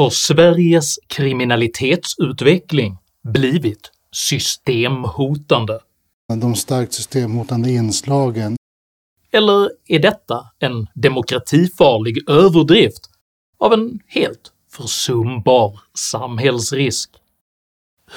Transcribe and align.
har 0.00 0.10
Sveriges 0.10 0.98
kriminalitetsutveckling 1.06 2.98
blivit 3.34 3.90
systemhotande? 4.12 5.80
De 6.40 6.54
starkt 6.54 6.92
systemhotande 6.92 7.70
inslagen. 7.70 8.56
Eller 9.32 9.70
är 9.86 9.98
detta 9.98 10.46
en 10.58 10.86
demokratifarlig 10.94 12.30
överdrift 12.30 13.10
av 13.58 13.72
en 13.72 14.00
helt 14.06 14.52
försumbar 14.72 15.80
samhällsrisk? 16.10 17.10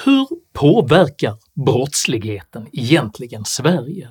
Hur 0.04 0.28
påverkar 0.52 1.36
brottsligheten 1.66 2.66
egentligen 2.72 3.44
Sverige? 3.44 4.08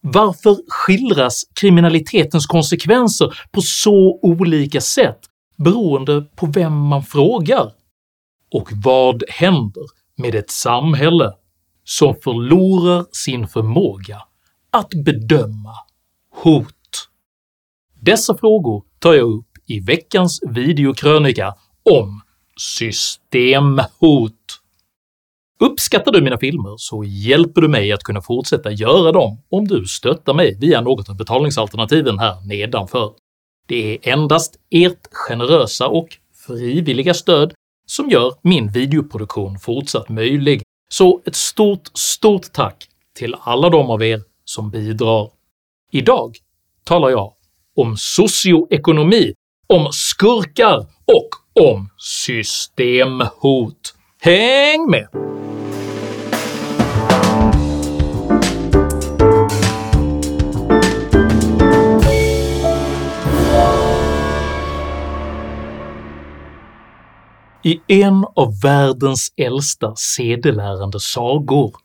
Varför 0.00 0.56
skildras 0.68 1.44
kriminalitetens 1.54 2.46
konsekvenser 2.46 3.40
på 3.50 3.62
så 3.62 4.18
olika 4.22 4.80
sätt 4.80 5.20
beroende 5.56 6.22
på 6.36 6.46
vem 6.46 6.72
man 6.72 7.02
frågar? 7.02 7.72
Och 8.52 8.68
vad 8.84 9.22
händer 9.28 9.84
med 10.16 10.34
ett 10.34 10.50
samhälle 10.50 11.32
som 11.84 12.14
förlorar 12.14 13.06
sin 13.12 13.48
förmåga 13.48 14.22
att 14.70 14.90
bedöma 15.04 15.74
hot? 16.42 17.08
Dessa 18.00 18.36
frågor 18.36 18.84
tar 18.98 19.14
jag 19.14 19.28
upp 19.28 19.50
i 19.66 19.80
veckans 19.80 20.40
videokrönika 20.48 21.54
om 21.90 22.20
systemhot. 22.56 24.32
Uppskattar 25.60 26.12
du 26.12 26.22
mina 26.22 26.38
filmer 26.38 26.74
så 26.76 27.04
hjälper 27.04 27.60
du 27.60 27.68
mig 27.68 27.92
att 27.92 28.02
kunna 28.02 28.22
fortsätta 28.22 28.70
göra 28.70 29.12
dem 29.12 29.42
om 29.48 29.68
du 29.68 29.86
stöttar 29.86 30.34
mig 30.34 30.58
via 30.60 30.80
något 30.80 31.08
av 31.08 31.16
betalningsalternativen 31.16 32.18
här 32.18 32.46
nedanför. 32.46 33.12
Det 33.66 33.94
är 33.94 34.12
endast 34.12 34.56
ert 34.70 35.06
generösa 35.10 35.88
och 35.88 36.08
frivilliga 36.46 37.14
stöd 37.14 37.52
som 37.86 38.10
gör 38.10 38.34
min 38.42 38.68
videoproduktion 38.68 39.58
fortsatt 39.58 40.08
möjlig, 40.08 40.62
så 40.88 41.22
ett 41.26 41.36
stort, 41.36 41.90
stort 41.94 42.52
tack 42.52 42.88
till 43.14 43.36
alla 43.40 43.70
de 43.70 43.90
av 43.90 44.02
er 44.02 44.22
som 44.44 44.70
bidrar. 44.70 45.30
Idag 45.92 46.36
talar 46.84 47.08
jag 47.10 47.32
om 47.76 47.96
socioekonomi, 47.98 49.34
om 49.66 49.88
skurkar 49.92 50.86
och 51.04 51.28
om 51.72 51.88
systemhot. 51.98 53.94
Häng 54.20 54.90
med! 54.90 55.08
I 67.66 67.80
en 67.86 68.24
av 68.36 68.60
världens 68.60 69.32
äldsta 69.36 69.94
sedelärande 69.96 71.00
sagor 71.00 71.76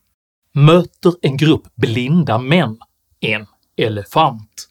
möter 0.54 1.14
en 1.22 1.38
grupp 1.38 1.76
blinda 1.76 2.38
män 2.38 2.78
en 3.20 3.46
elefant. 3.78 4.68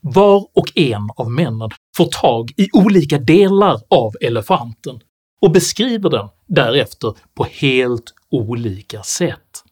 Var 0.00 0.46
och 0.54 0.78
en 0.78 1.08
av 1.16 1.30
männen 1.30 1.70
får 1.96 2.04
tag 2.04 2.50
i 2.56 2.68
olika 2.72 3.18
delar 3.18 3.80
av 3.90 4.12
elefanten 4.20 5.00
och 5.40 5.50
beskriver 5.50 6.10
den 6.10 6.28
därefter 6.46 7.14
på 7.34 7.44
helt 7.44 8.14
olika 8.30 9.02
sätt. 9.02 9.64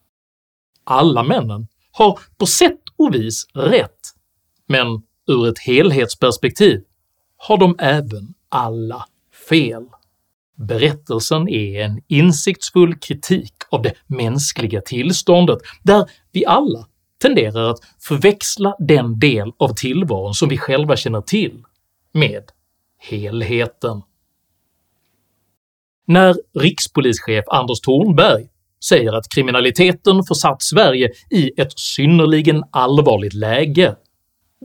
Alla 0.85 1.23
männen 1.23 1.67
har 1.93 2.19
på 2.39 2.47
sätt 2.47 2.83
och 2.97 3.15
vis 3.15 3.47
rätt, 3.55 4.01
men 4.67 4.87
ur 5.29 5.49
ett 5.49 5.59
helhetsperspektiv 5.59 6.81
har 7.37 7.57
de 7.57 7.77
även 7.79 8.35
alla 8.49 9.07
fel. 9.49 9.85
Berättelsen 10.59 11.49
är 11.49 11.85
en 11.85 12.01
insiktsfull 12.09 12.95
kritik 12.95 13.55
av 13.71 13.83
det 13.83 13.95
mänskliga 14.07 14.81
tillståndet, 14.81 15.59
där 15.83 16.11
vi 16.33 16.47
alla 16.47 16.87
tenderar 17.23 17.71
att 17.71 17.79
förväxla 18.01 18.75
den 18.79 19.19
del 19.19 19.53
av 19.59 19.75
tillvaron 19.75 20.35
som 20.35 20.49
vi 20.49 20.59
själva 20.59 20.97
känner 20.97 21.21
till 21.21 21.65
med 22.13 22.45
helheten. 22.99 24.03
När 26.07 26.37
rikspolischef 26.61 27.45
Anders 27.47 27.81
Thornberg 27.81 28.49
säger 28.89 29.13
att 29.13 29.29
kriminaliteten 29.29 30.25
försatt 30.25 30.63
Sverige 30.63 31.13
i 31.31 31.61
ett 31.61 31.79
synnerligen 31.79 32.65
allvarligt 32.71 33.35
läge, 33.35 33.97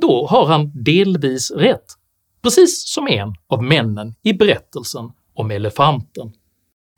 då 0.01 0.27
har 0.27 0.45
han 0.45 0.83
delvis 0.83 1.51
rätt, 1.51 1.85
precis 2.41 2.93
som 2.93 3.07
en 3.07 3.33
av 3.47 3.63
männen 3.63 4.15
i 4.23 4.33
berättelsen 4.33 5.11
om 5.33 5.51
elefanten. 5.51 6.31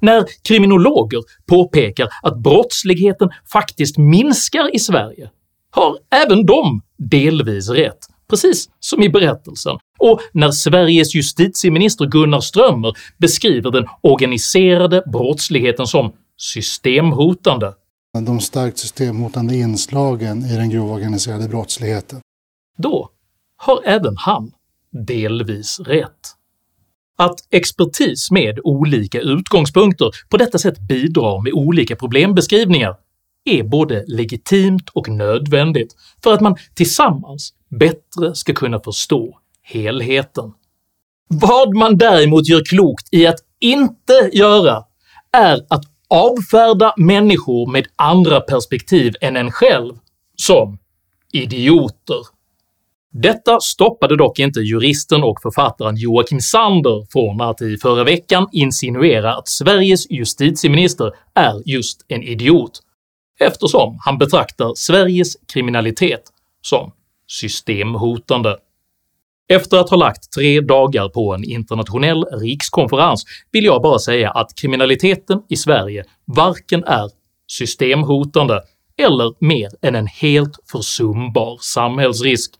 När 0.01 0.25
kriminologer 0.47 1.19
påpekar 1.45 2.07
att 2.21 2.37
brottsligheten 2.37 3.29
faktiskt 3.51 3.97
minskar 3.97 4.75
i 4.75 4.79
Sverige 4.79 5.29
har 5.71 5.97
även 6.25 6.45
de 6.45 6.81
delvis 6.97 7.69
rätt, 7.69 7.99
precis 8.29 8.69
som 8.79 9.03
i 9.03 9.09
berättelsen, 9.09 9.77
och 9.99 10.19
när 10.33 10.51
Sveriges 10.51 11.15
justitieminister 11.15 12.05
Gunnar 12.05 12.39
Strömmer 12.39 12.93
beskriver 13.17 13.71
den 13.71 13.85
organiserade 14.01 15.03
brottsligheten 15.11 15.87
som 15.87 16.13
systemhotande. 16.37 17.73
De 18.25 18.39
starkt 18.39 18.77
systemhotande 18.77 19.55
inslagen 19.55 20.45
i 20.45 20.55
den 20.55 20.69
grova 20.69 20.93
organiserade 20.93 21.47
brottsligheten. 21.47 22.21
Då 22.77 23.09
har 23.57 23.81
även 23.85 24.17
han 24.17 24.51
delvis 25.07 25.79
rätt. 25.79 26.35
Att 27.17 27.35
expertis 27.51 28.31
med 28.31 28.59
olika 28.63 29.19
utgångspunkter 29.19 30.11
på 30.29 30.37
detta 30.37 30.57
sätt 30.57 30.79
bidrar 30.79 31.41
med 31.43 31.53
olika 31.53 31.95
problembeskrivningar 31.95 32.95
är 33.45 33.63
både 33.63 34.03
legitimt 34.07 34.89
och 34.93 35.09
nödvändigt 35.09 35.95
för 36.23 36.33
att 36.33 36.41
man 36.41 36.55
tillsammans 36.73 37.53
bättre 37.79 38.35
ska 38.35 38.53
kunna 38.53 38.79
förstå 38.79 39.39
helheten. 39.61 40.53
Vad 41.27 41.75
man 41.75 41.97
däremot 41.97 42.47
gör 42.47 42.63
klokt 42.65 43.07
i 43.11 43.27
att 43.27 43.39
inte 43.59 44.29
göra 44.33 44.83
är 45.31 45.65
att 45.69 45.83
avfärda 46.07 46.93
människor 46.97 47.71
med 47.71 47.87
andra 47.95 48.41
perspektiv 48.41 49.13
än 49.21 49.35
en 49.35 49.51
själv 49.51 49.93
som 50.35 50.77
idioter. 51.31 52.34
Detta 53.17 53.59
stoppade 53.59 54.17
dock 54.17 54.39
inte 54.39 54.59
juristen 54.59 55.23
och 55.23 55.41
författaren 55.41 55.95
Joakim 55.97 56.41
Sander 56.41 57.05
från 57.11 57.41
att 57.41 57.61
i 57.61 57.77
förra 57.77 58.03
veckan 58.03 58.47
insinuera 58.51 59.35
att 59.35 59.47
Sveriges 59.47 60.11
justitieminister 60.11 61.11
är 61.33 61.61
just 61.65 62.05
en 62.07 62.23
idiot, 62.23 62.79
eftersom 63.39 63.97
han 64.05 64.17
betraktar 64.17 64.73
Sveriges 64.75 65.37
kriminalitet 65.53 66.21
som 66.61 66.91
systemhotande. 67.27 68.57
Efter 69.49 69.77
att 69.77 69.89
ha 69.89 69.97
lagt 69.97 70.31
tre 70.31 70.61
dagar 70.61 71.09
på 71.09 71.33
en 71.33 71.43
internationell 71.43 72.23
rikskonferens 72.23 73.23
vill 73.51 73.65
jag 73.65 73.81
bara 73.81 73.99
säga 73.99 74.31
att 74.31 74.55
kriminaliteten 74.55 75.41
i 75.49 75.55
Sverige 75.55 76.03
varken 76.25 76.83
är 76.83 77.09
systemhotande 77.47 78.61
eller 78.97 79.45
mer 79.45 79.69
än 79.81 79.95
en 79.95 80.07
helt 80.07 80.59
försumbar 80.71 81.57
samhällsrisk. 81.61 82.51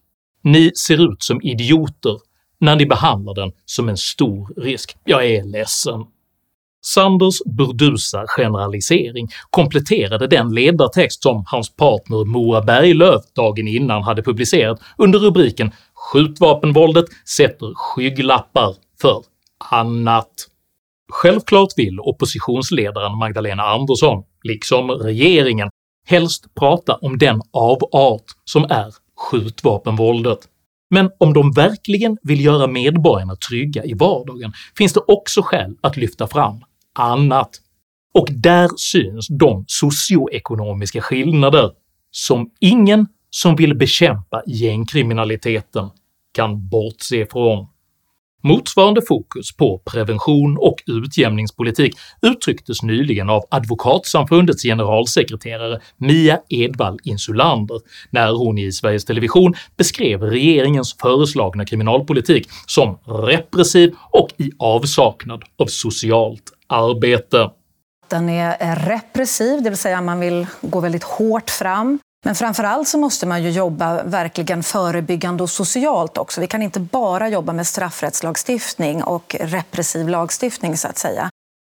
Ni 0.46 0.72
ser 0.76 1.12
ut 1.12 1.24
som 1.24 1.42
idioter 1.42 2.18
när 2.60 2.76
ni 2.76 2.86
behandlar 2.86 3.34
den 3.34 3.52
som 3.66 3.90
en 3.90 3.98
stor 3.98 4.62
risk. 4.62 4.98
Jag 5.06 5.26
är 5.26 5.44
ledsen. 5.44 6.04
Sanders 6.86 7.36
burdusa 7.46 8.26
generalisering 8.28 9.28
kompletterade 9.50 10.28
den 10.28 10.54
ledartext 10.54 11.24
som 11.24 11.44
hans 11.48 11.76
partner 11.76 12.26
Moa 12.26 12.62
Berglöf 12.62 13.22
dagen 13.36 13.68
innan 13.68 14.04
hade 14.04 14.24
publicerat 14.24 14.80
under 14.98 15.20
rubriken 15.20 15.72
“Skjutvapenvåldet 15.94 17.06
sätter 17.38 17.74
skygglappar 17.76 18.76
för 19.02 19.24
annat”. 19.72 20.34
Självklart 21.12 21.70
vill 21.78 22.00
oppositionsledaren 22.00 23.18
Magdalena 23.18 23.64
Andersson, 23.64 24.24
liksom 24.44 24.92
regeringen, 24.92 25.70
helst 26.08 26.56
prata 26.60 26.96
om 26.96 27.18
den 27.18 27.42
avart 27.54 28.24
som 28.46 28.64
är 28.64 29.05
skjutvapenvåldet, 29.16 30.40
men 30.90 31.12
om 31.18 31.34
de 31.34 31.52
verkligen 31.52 32.18
vill 32.24 32.46
göra 32.46 32.68
medborgarna 32.68 33.36
trygga 33.36 33.84
i 33.84 33.94
vardagen 33.94 34.54
finns 34.78 34.94
det 34.94 35.00
också 35.08 35.42
skäl 35.42 35.76
att 35.82 35.98
lyfta 35.98 36.28
fram 36.28 36.64
annat, 36.94 37.50
och 38.14 38.28
där 38.32 38.70
syns 38.78 39.28
de 39.28 39.66
socioekonomiska 39.68 41.02
skillnader 41.02 41.72
som 42.12 42.52
ingen 42.60 43.08
som 43.30 43.56
vill 43.56 43.78
bekämpa 43.78 44.44
gängkriminaliteten 44.48 45.90
kan 46.34 46.70
bortse 46.70 47.26
från. 47.26 47.68
Motsvarande 48.48 49.02
fokus 49.08 49.56
på 49.58 49.82
prevention 49.92 50.58
och 50.58 50.76
utjämningspolitik 50.88 51.98
uttrycktes 52.22 52.84
nyligen 52.84 53.30
av 53.30 53.44
Advokatsamfundets 53.52 54.64
generalsekreterare 54.64 55.80
Mia 55.98 56.40
Edvall 56.50 57.00
Insulander 57.04 57.80
när 58.10 58.32
hon 58.32 58.58
i 58.58 58.72
Sveriges 58.72 59.06
Television 59.06 59.54
beskrev 59.78 60.22
regeringens 60.22 60.96
föreslagna 61.02 61.66
kriminalpolitik 61.66 62.50
som 62.68 62.98
repressiv 63.06 63.96
och 64.12 64.30
i 64.38 64.52
avsaknad 64.60 65.44
av 65.58 65.66
socialt 65.66 66.52
arbete. 66.68 67.50
Den 68.10 68.30
är 68.30 68.76
repressiv, 68.76 69.64
det 69.64 69.70
vill 69.70 69.80
säga 69.80 70.02
man 70.02 70.20
vill 70.20 70.48
gå 70.62 70.80
väldigt 70.80 71.04
hårt 71.04 71.50
fram. 71.50 72.00
Men 72.26 72.36
framför 72.36 72.64
allt 72.64 72.88
så 72.88 72.98
måste 72.98 73.26
man 73.26 73.44
ju 73.44 73.50
jobba 73.50 74.04
verkligen 74.04 74.64
förebyggande 74.64 75.44
och 75.44 75.50
socialt 75.50 76.18
också. 76.18 76.42
Vi 76.42 76.48
kan 76.48 76.62
inte 76.62 76.80
bara 76.80 77.30
jobba 77.30 77.54
med 77.54 77.68
straffrättslagstiftning 77.68 79.04
och 79.04 79.36
repressiv 79.40 80.10
lagstiftning 80.10 80.78
så 80.78 80.88
att 80.88 80.98
säga. 80.98 81.30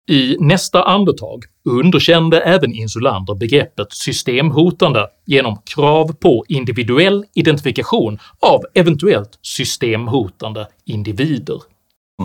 I 0.09 0.38
nästa 0.39 0.83
andetag 0.83 1.44
underkände 1.69 2.42
även 2.42 2.74
Insulander 2.74 3.36
begreppet 3.36 3.94
systemhotande 3.94 5.07
genom 5.25 5.57
krav 5.75 6.13
på 6.13 6.45
individuell 6.48 7.25
identifikation 7.33 8.19
av 8.39 8.62
eventuellt 8.74 9.39
systemhotande 9.42 10.68
individer 10.86 11.62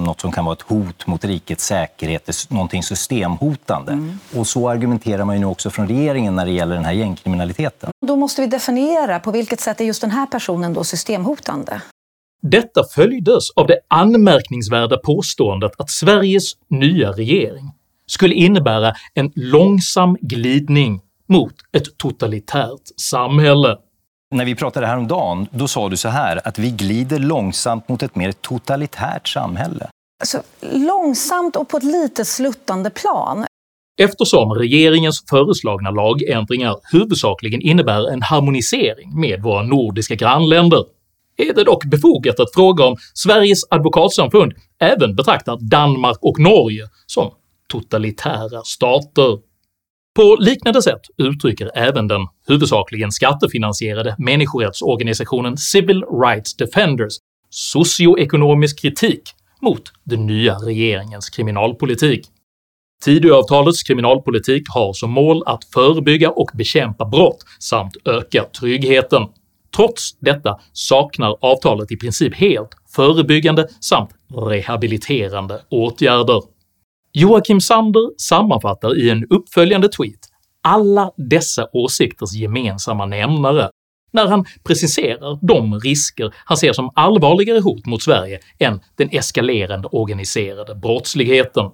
något 0.05 0.21
som 0.21 0.33
kan 0.33 0.45
vara 0.45 0.53
ett 0.53 0.63
hot 0.63 1.07
mot 1.07 1.25
rikets 1.25 1.67
säkerhet, 1.67 2.47
någonting 2.49 2.83
systemhotande. 2.83 3.93
Mm. 3.93 4.19
Och 4.37 4.47
så 4.47 4.69
argumenterar 4.69 5.25
man 5.25 5.37
ju 5.37 5.41
nu 5.41 5.47
också 5.47 5.71
från 5.71 5.89
regeringen 5.89 6.37
när 6.37 6.47
det 6.47 6.53
gäller 6.53 6.75
den 6.75 6.85
här 6.85 6.93
gängkriminaliteten. 6.93 7.91
Då 8.07 8.17
måste 8.17 8.41
vi 8.41 8.47
definiera 8.47 9.21
på 9.21 9.31
vilket 9.31 9.61
sätt 9.61 9.81
är 9.81 9.85
just 9.85 10.01
den 10.01 10.11
här 10.11 10.27
personen 10.27 10.75
då 10.75 10.85
systemhotande. 10.85 11.81
Detta 12.43 12.85
följdes 12.95 13.51
av 13.51 13.67
det 13.67 13.79
anmärkningsvärda 13.89 14.97
påståendet 14.97 15.73
att 15.79 15.91
Sveriges 15.91 16.53
nya 16.69 17.13
regering 17.13 17.73
skulle 18.07 18.35
innebära 18.35 18.93
en 19.15 19.33
långsam 19.35 20.17
glidning 20.21 21.01
mot 21.29 21.55
ett 21.73 21.99
totalitärt 21.99 23.01
samhälle. 23.01 23.77
När 24.35 24.45
vi 24.45 24.55
pratade 24.55 24.87
häromdagen, 24.87 25.47
då 25.51 25.69
sa 25.69 25.89
du 25.89 25.97
så 25.97 26.09
här 26.09 26.49
att 26.49 26.59
vi 26.59 26.71
glider 26.71 27.19
långsamt 27.19 27.89
mot 27.89 28.03
ett 28.03 28.15
mer 28.15 28.33
totalitärt 28.33 29.29
samhälle. 29.29 29.89
Alltså, 30.21 30.43
långsamt 30.61 31.57
och 31.57 31.69
på 31.69 31.77
ett 31.77 31.83
lite 31.83 32.25
sluttande 32.25 32.91
plan. 32.91 33.47
Eftersom 34.01 34.53
regeringens 34.53 35.25
föreslagna 35.31 35.91
lagändringar 35.91 36.77
huvudsakligen 36.93 37.61
innebär 37.61 38.13
en 38.13 38.23
harmonisering 38.23 39.21
med 39.21 39.43
våra 39.43 39.63
nordiska 39.63 40.15
grannländer 40.15 40.85
är 41.37 41.55
det 41.55 41.65
dock 41.65 41.85
befogat 41.85 42.41
att 42.41 42.55
fråga 42.55 42.85
om 42.85 42.97
Sveriges 43.15 43.61
advokatsamfund 43.71 44.53
även 44.79 45.17
betraktar 45.17 45.59
Danmark 45.71 46.19
och 46.21 46.41
Norge 46.41 46.89
som 47.07 47.31
totalitära 47.69 48.63
stater. 48.65 49.39
På 50.17 50.37
liknande 50.41 50.83
sätt 50.83 51.01
uttrycker 51.19 51.71
även 51.75 52.09
den 52.09 52.21
huvudsakligen 52.49 53.13
skattefinansierade 53.13 54.15
människorättsorganisationen 54.19 55.57
Civil 55.57 56.05
Rights 56.23 56.57
Defenders 56.57 57.13
socioekonomisk 57.51 58.81
kritik 58.81 59.23
mot 59.63 59.83
den 60.05 60.27
nya 60.27 60.55
regeringens 60.55 61.31
kriminalpolitik. 61.31 62.27
Tidöavtalets 63.05 63.83
kriminalpolitik 63.83 64.63
har 64.69 64.93
som 64.93 65.11
mål 65.11 65.43
att 65.47 65.65
förebygga 65.65 66.31
och 66.31 66.51
bekämpa 66.55 67.05
brott 67.05 67.45
samt 67.59 67.97
öka 68.05 68.45
tryggheten. 68.61 69.23
Trots 69.77 70.19
detta 70.19 70.61
saknar 70.73 71.37
avtalet 71.41 71.93
i 71.93 71.97
princip 71.97 72.35
helt 72.35 72.71
förebyggande 72.97 73.69
samt 73.81 74.11
rehabiliterande 74.35 75.61
åtgärder. 75.71 76.56
Joakim 77.19 77.61
Sander 77.61 78.11
sammanfattar 78.19 78.99
i 78.99 79.11
en 79.11 79.25
uppföljande 79.31 79.89
tweet 79.89 80.21
alla 80.63 81.13
dessa 81.17 81.69
åsikters 81.73 82.33
gemensamma 82.33 83.07
nämnare 83.07 83.71
när 84.11 84.27
han 84.27 84.45
preciserar 84.65 85.39
de 85.47 85.81
risker 85.81 86.35
han 86.45 86.57
ser 86.57 86.73
som 86.73 86.91
allvarligare 86.95 87.61
hot 87.61 87.87
mot 87.87 88.03
Sverige 88.03 88.41
än 88.59 88.81
den 88.97 89.09
eskalerande 89.13 89.89
organiserade 89.89 90.75
brottsligheten. 90.75 91.71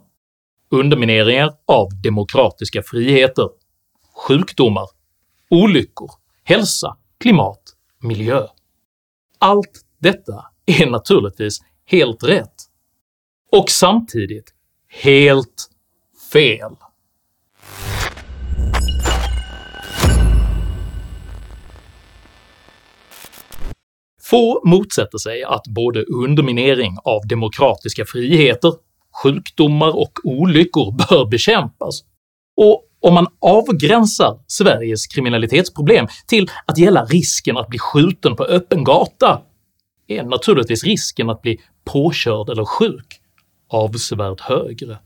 Undermineringar 0.71 1.53
av 1.67 1.89
demokratiska 2.03 2.83
friheter, 2.83 3.49
sjukdomar, 4.29 4.89
olyckor, 5.51 6.11
hälsa, 6.45 6.97
klimat, 7.21 7.63
miljö. 8.01 8.47
Allt 9.39 9.85
detta 9.99 10.45
är 10.67 10.91
naturligtvis 10.91 11.59
helt 11.85 12.25
rätt, 12.25 12.55
och 13.53 13.71
samtidigt 13.71 14.52
helt 14.93 15.69
fel. 16.33 16.71
Få 24.23 24.63
motsätter 24.65 25.19
sig 25.19 25.43
att 25.43 25.63
både 25.67 26.03
underminering 26.03 26.97
av 27.05 27.27
demokratiska 27.29 28.05
friheter, 28.05 28.73
sjukdomar 29.23 29.97
och 29.97 30.13
olyckor 30.25 30.93
bör 31.09 31.27
bekämpas, 31.27 32.01
och 32.57 32.89
om 33.01 33.15
man 33.15 33.27
avgränsar 33.41 34.41
Sveriges 34.47 35.07
kriminalitetsproblem 35.07 36.07
till 36.27 36.51
att 36.67 36.79
gälla 36.79 37.05
risken 37.05 37.57
att 37.57 37.69
bli 37.69 37.79
skjuten 37.79 38.37
på 38.37 38.45
öppen 38.45 38.85
gata 38.85 39.43
är 40.07 40.23
naturligtvis 40.23 40.85
risken 40.85 41.31
att 41.31 41.43
bli 41.43 41.61
påkörd 41.85 42.49
eller 42.49 42.65
sjuk 42.65 43.22
avsevärt 43.73 44.41
högre. 44.41 44.99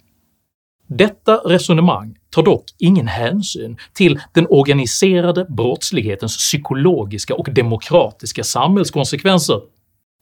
Detta 0.89 1.37
resonemang 1.37 2.17
tar 2.31 2.43
dock 2.43 2.65
ingen 2.79 3.07
hänsyn 3.07 3.77
till 3.93 4.21
den 4.33 4.47
organiserade 4.51 5.45
brottslighetens 5.45 6.37
psykologiska 6.37 7.35
och 7.35 7.49
demokratiska 7.53 8.45
samhällskonsekvenser, 8.45 9.61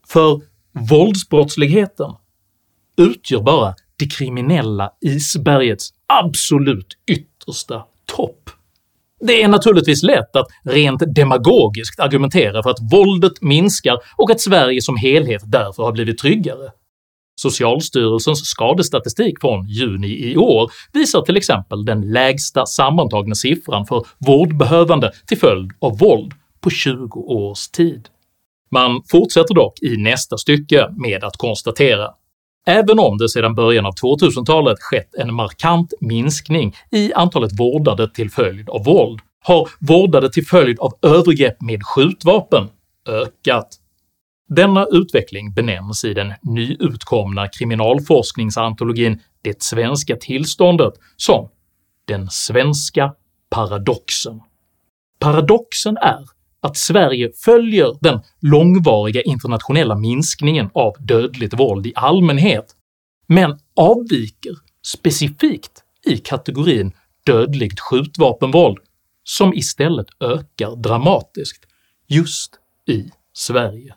för 0.06 0.40
våldsbrottsligheten 0.90 2.10
utgör 2.96 3.42
bara 3.42 3.74
det 3.96 4.06
kriminella 4.06 4.90
isbergets 5.00 5.90
absolut 6.06 6.98
yttersta 7.06 7.84
topp. 8.16 8.50
Det 9.20 9.42
är 9.42 9.48
naturligtvis 9.48 10.02
lätt 10.02 10.36
att 10.36 10.46
rent 10.64 11.02
demagogiskt 11.14 12.00
argumentera 12.00 12.62
för 12.62 12.70
att 12.70 12.92
våldet 12.92 13.42
minskar 13.42 13.98
och 14.16 14.30
att 14.30 14.40
Sverige 14.40 14.82
som 14.82 14.96
helhet 14.96 15.42
därför 15.46 15.82
har 15.82 15.92
blivit 15.92 16.18
tryggare, 16.18 16.70
Socialstyrelsens 17.50 18.46
skadestatistik 18.46 19.40
från 19.40 19.68
juni 19.68 20.30
i 20.30 20.36
år 20.36 20.70
visar 20.92 21.22
till 21.22 21.36
exempel 21.36 21.84
den 21.84 22.00
lägsta 22.12 22.66
sammantagna 22.66 23.34
siffran 23.34 23.86
för 23.86 24.06
vårdbehövande 24.18 25.12
till 25.26 25.38
följd 25.38 25.70
av 25.80 25.98
våld 25.98 26.32
på 26.60 26.70
20 26.70 27.20
års 27.20 27.68
tid. 27.68 28.08
Man 28.70 29.02
fortsätter 29.10 29.54
dock 29.54 29.82
i 29.82 29.96
nästa 29.96 30.38
stycke 30.38 30.88
med 30.96 31.24
att 31.24 31.36
konstatera 31.36 32.10
Även 32.66 32.98
om 32.98 33.18
det 33.18 33.28
sedan 33.28 33.54
början 33.54 33.86
av 33.86 33.94
2000-talet 33.94 34.78
skett 34.80 35.14
en 35.14 35.34
markant 35.34 35.92
minskning 36.00 36.74
i 36.90 37.12
antalet 37.12 37.60
vårdade 37.60 38.10
till 38.10 38.30
följd 38.30 38.68
av 38.68 38.84
våld 38.84 39.20
har 39.44 39.68
vårdade 39.80 40.32
till 40.32 40.46
följd 40.46 40.78
av 40.80 40.92
övergrepp 41.02 41.62
med 41.62 41.80
skjutvapen 41.82 42.68
ökat. 43.08 43.68
Denna 44.48 44.86
utveckling 44.90 45.52
benämns 45.52 46.04
i 46.04 46.14
den 46.14 46.32
nyutkomna 46.42 47.48
kriminalforskningsantologin 47.48 49.20
“Det 49.42 49.62
svenska 49.62 50.16
tillståndet” 50.16 50.94
som 51.16 51.48
“den 52.04 52.30
svenska 52.30 53.14
paradoxen”. 53.50 54.40
Paradoxen 55.18 55.96
är 55.96 56.24
att 56.60 56.76
Sverige 56.76 57.30
följer 57.44 57.98
den 58.00 58.20
långvariga 58.40 59.22
internationella 59.22 59.96
minskningen 59.96 60.70
av 60.74 60.92
dödligt 60.98 61.58
våld 61.58 61.86
i 61.86 61.92
allmänhet, 61.96 62.76
men 63.26 63.58
avviker 63.76 64.54
specifikt 64.86 65.82
i 66.06 66.16
kategorin 66.16 66.92
dödligt 67.26 67.80
skjutvapenvåld 67.80 68.78
som 69.22 69.54
istället 69.54 70.06
ökar 70.20 70.76
dramatiskt 70.76 71.64
just 72.08 72.54
i 72.88 73.10
Sverige 73.32 73.94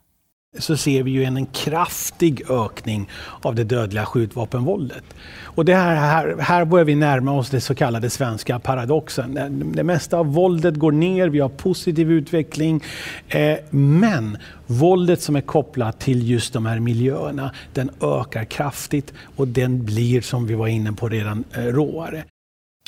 så 0.59 0.77
ser 0.77 1.03
vi 1.03 1.11
ju 1.11 1.23
en, 1.23 1.37
en 1.37 1.45
kraftig 1.45 2.51
ökning 2.51 3.09
av 3.41 3.55
det 3.55 3.63
dödliga 3.63 4.05
skjutvapenvåldet. 4.05 5.03
Och 5.43 5.65
det 5.65 5.75
här, 5.75 5.95
här, 5.95 6.37
här 6.39 6.65
börjar 6.65 6.85
vi 6.85 6.95
närma 6.95 7.31
oss 7.31 7.49
det 7.49 7.61
så 7.61 7.75
kallade 7.75 8.09
svenska 8.09 8.59
paradoxen. 8.59 9.33
Det, 9.33 9.49
det 9.49 9.83
mesta 9.83 10.17
av 10.17 10.33
våldet 10.33 10.75
går 10.75 10.91
ner, 10.91 11.29
vi 11.29 11.39
har 11.39 11.49
positiv 11.49 12.11
utveckling. 12.11 12.83
Eh, 13.27 13.57
men 13.69 14.37
våldet 14.67 15.21
som 15.21 15.35
är 15.35 15.41
kopplat 15.41 15.99
till 15.99 16.29
just 16.29 16.53
de 16.53 16.65
här 16.65 16.79
miljöerna, 16.79 17.51
den 17.73 17.89
ökar 18.01 18.45
kraftigt 18.45 19.13
och 19.35 19.47
den 19.47 19.85
blir, 19.85 20.21
som 20.21 20.47
vi 20.47 20.53
var 20.53 20.67
inne 20.67 20.93
på 20.93 21.09
redan, 21.09 21.43
eh, 21.53 21.61
råare. 21.61 22.23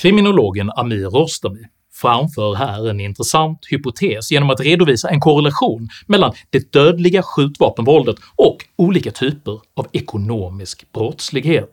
Kriminologen 0.02 0.72
Amir 0.76 1.06
Rostami 1.06 1.66
framför 2.02 2.56
här 2.56 2.90
en 2.90 3.00
intressant 3.00 3.60
hypotes 3.70 4.32
genom 4.32 4.50
att 4.50 4.60
redovisa 4.60 5.10
en 5.10 5.20
korrelation 5.20 5.90
mellan 6.08 6.34
det 6.50 6.72
dödliga 6.72 7.24
skjutvapenvåldet 7.24 8.16
och 8.36 8.58
olika 8.76 9.12
typer 9.12 9.60
av 9.76 9.88
ekonomisk 9.92 10.92
brottslighet. 10.94 11.72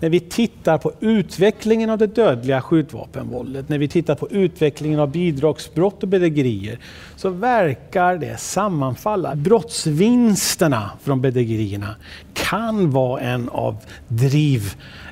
När 0.00 0.08
vi 0.08 0.20
tittar 0.20 0.78
på 0.78 0.92
utvecklingen 1.00 1.90
av 1.90 1.98
det 1.98 2.06
dödliga 2.06 2.60
skjutvapenvåldet, 2.60 3.68
när 3.68 3.78
vi 3.78 3.88
tittar 3.88 4.14
på 4.14 4.28
utvecklingen 4.30 5.00
av 5.00 5.10
bidragsbrott 5.10 6.02
och 6.02 6.08
bedrägerier, 6.08 6.78
så 7.16 7.30
verkar 7.30 8.18
det 8.18 8.40
sammanfalla. 8.40 9.34
Brottsvinsterna 9.34 10.90
från 11.02 11.20
bedrägerierna 11.20 11.96
kan 12.34 12.90
vara 12.90 13.20
en 13.20 13.48
av 13.48 13.76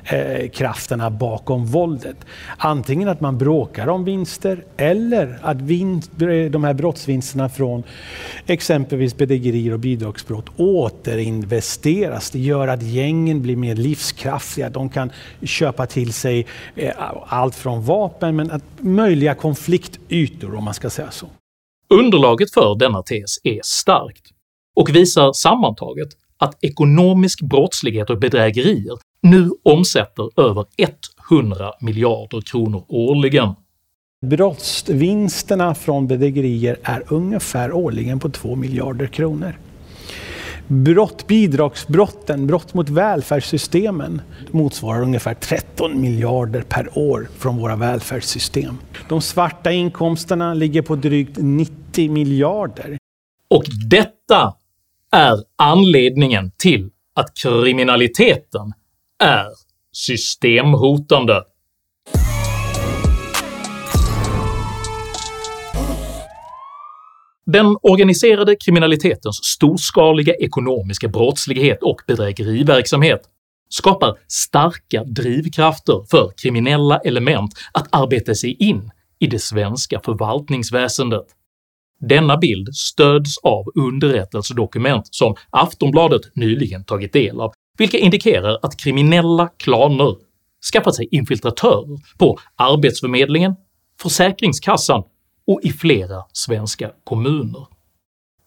Eh, 0.09 0.49
krafterna 0.49 1.09
bakom 1.09 1.65
våldet. 1.65 2.17
Antingen 2.57 3.09
att 3.09 3.21
man 3.21 3.37
bråkar 3.37 3.87
om 3.87 4.03
vinster 4.03 4.63
eller 4.77 5.39
att 5.41 5.61
vinst, 5.61 6.11
eh, 6.21 6.27
de 6.27 6.63
här 6.63 6.73
brottsvinsterna 6.73 7.49
från 7.49 7.83
exempelvis 8.45 9.17
bedrägerier 9.17 9.73
och 9.73 9.79
bidragsbrott 9.79 10.45
återinvesteras. 10.57 12.29
Det 12.29 12.39
gör 12.39 12.67
att 12.67 12.81
gängen 12.83 13.41
blir 13.41 13.55
mer 13.55 13.75
livskraftiga. 13.75 14.69
De 14.69 14.89
kan 14.89 15.11
köpa 15.43 15.85
till 15.85 16.13
sig 16.13 16.45
eh, 16.75 16.93
allt 17.27 17.55
från 17.55 17.83
vapen 17.83 18.35
men 18.35 18.51
att 18.51 18.63
möjliga 18.79 19.35
konfliktytor 19.35 20.55
om 20.55 20.63
man 20.63 20.73
ska 20.73 20.89
säga 20.89 21.11
så. 21.11 21.27
Underlaget 21.89 22.53
för 22.53 22.75
denna 22.79 23.03
tes 23.03 23.37
är 23.43 23.59
starkt 23.63 24.25
och 24.75 24.95
visar 24.95 25.33
sammantaget 25.33 26.09
att 26.37 26.57
ekonomisk 26.61 27.41
brottslighet 27.41 28.09
och 28.09 28.19
bedrägerier 28.19 28.97
nu 29.21 29.51
omsätter 29.63 30.41
över 30.41 30.65
100 31.31 31.71
miljarder 31.81 32.41
kronor 32.41 32.85
årligen. 32.87 33.55
Brottsvinsterna 34.25 35.75
från 35.75 36.07
bedrägerier 36.07 36.77
är 36.83 37.03
ungefär 37.07 37.71
årligen 37.71 38.19
på 38.19 38.29
2 38.29 38.55
miljarder 38.55 39.07
kronor. 39.07 39.57
Brott, 40.67 41.27
bidragsbrotten, 41.27 42.47
brott 42.47 42.73
mot 42.73 42.89
välfärdssystemen 42.89 44.21
motsvarar 44.51 45.01
ungefär 45.01 45.33
13 45.33 46.01
miljarder 46.01 46.61
per 46.61 46.97
år 46.97 47.27
från 47.37 47.57
våra 47.57 47.75
välfärdssystem. 47.75 48.77
De 49.09 49.21
svarta 49.21 49.71
inkomsterna 49.71 50.53
ligger 50.53 50.81
på 50.81 50.95
drygt 50.95 51.37
90 51.37 52.11
miljarder. 52.11 52.97
Och 53.49 53.63
detta 53.89 54.53
är 55.11 55.37
anledningen 55.55 56.51
till 56.57 56.89
att 57.15 57.33
kriminaliteten 57.43 58.73
är 59.23 59.47
systemhotande. 59.91 61.43
Den 67.45 67.77
organiserade 67.81 68.55
kriminalitetens 68.55 69.39
storskaliga 69.43 70.33
ekonomiska 70.33 71.07
brottslighet 71.07 71.83
och 71.83 72.01
bedrägeriverksamhet 72.07 73.21
skapar 73.69 74.17
starka 74.27 75.03
drivkrafter 75.03 76.05
för 76.09 76.31
kriminella 76.41 76.97
element 76.97 77.51
att 77.71 77.87
arbeta 77.95 78.35
sig 78.35 78.53
in 78.53 78.91
i 79.19 79.27
det 79.27 79.39
svenska 79.39 79.99
förvaltningsväsendet. 80.05 81.25
Denna 81.99 82.37
bild 82.37 82.75
stöds 82.75 83.37
av 83.37 83.65
underrättelsedokument 83.75 85.07
som 85.11 85.35
Aftonbladet 85.49 86.21
nyligen 86.35 86.85
tagit 86.85 87.13
del 87.13 87.39
av, 87.39 87.53
vilka 87.77 87.97
indikerar 87.97 88.59
att 88.61 88.79
kriminella 88.79 89.47
klaner 89.47 90.15
skaffat 90.73 90.95
sig 90.95 91.07
infiltratörer 91.11 91.99
på 92.17 92.39
Arbetsförmedlingen, 92.55 93.55
Försäkringskassan 94.01 95.03
och 95.47 95.59
i 95.63 95.69
flera 95.69 96.23
svenska 96.33 96.91
kommuner. 97.03 97.67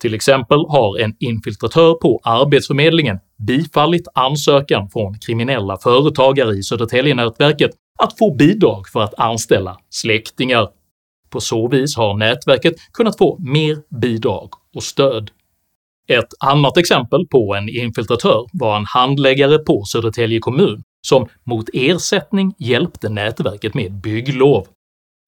Till 0.01 0.15
exempel 0.15 0.59
har 0.69 0.99
en 0.99 1.17
infiltratör 1.19 1.95
på 1.95 2.21
Arbetsförmedlingen 2.23 3.19
bifallit 3.47 4.09
ansökan 4.15 4.91
från 4.91 5.19
kriminella 5.19 5.79
företagare 5.79 6.55
i 6.55 6.63
Södertäljenätverket 6.63 7.71
att 7.99 8.19
få 8.19 8.35
bidrag 8.35 8.89
för 8.89 9.01
att 9.01 9.15
anställa 9.19 9.79
släktingar. 9.91 10.69
På 11.31 11.41
så 11.41 11.69
vis 11.69 11.97
har 11.97 12.15
nätverket 12.15 12.75
kunnat 12.93 13.19
få 13.19 13.39
mer 13.39 13.79
bidrag 14.01 14.51
och 14.75 14.83
stöd. 14.83 15.31
Ett 16.09 16.35
annat 16.41 16.77
exempel 16.77 17.27
på 17.27 17.55
en 17.55 17.69
infiltratör 17.69 18.47
var 18.53 18.77
en 18.77 18.85
handläggare 18.87 19.59
på 19.59 19.85
Södertälje 19.85 20.39
kommun 20.39 20.83
som 21.03 21.29
mot 21.45 21.69
ersättning 21.73 22.55
hjälpte 22.59 23.09
nätverket 23.09 23.75
med 23.75 23.93
bygglov. 23.93 24.67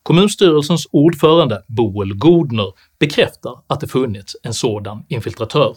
Kommunstyrelsens 0.03 0.87
ordförande 0.93 1.63
Boel 1.69 2.15
Godner 2.15 2.73
bekräftar 2.99 3.59
att 3.67 3.81
det 3.81 3.89
funnits 3.89 4.37
en 4.43 4.55
sådan 4.55 5.05
infiltratör. 5.09 5.77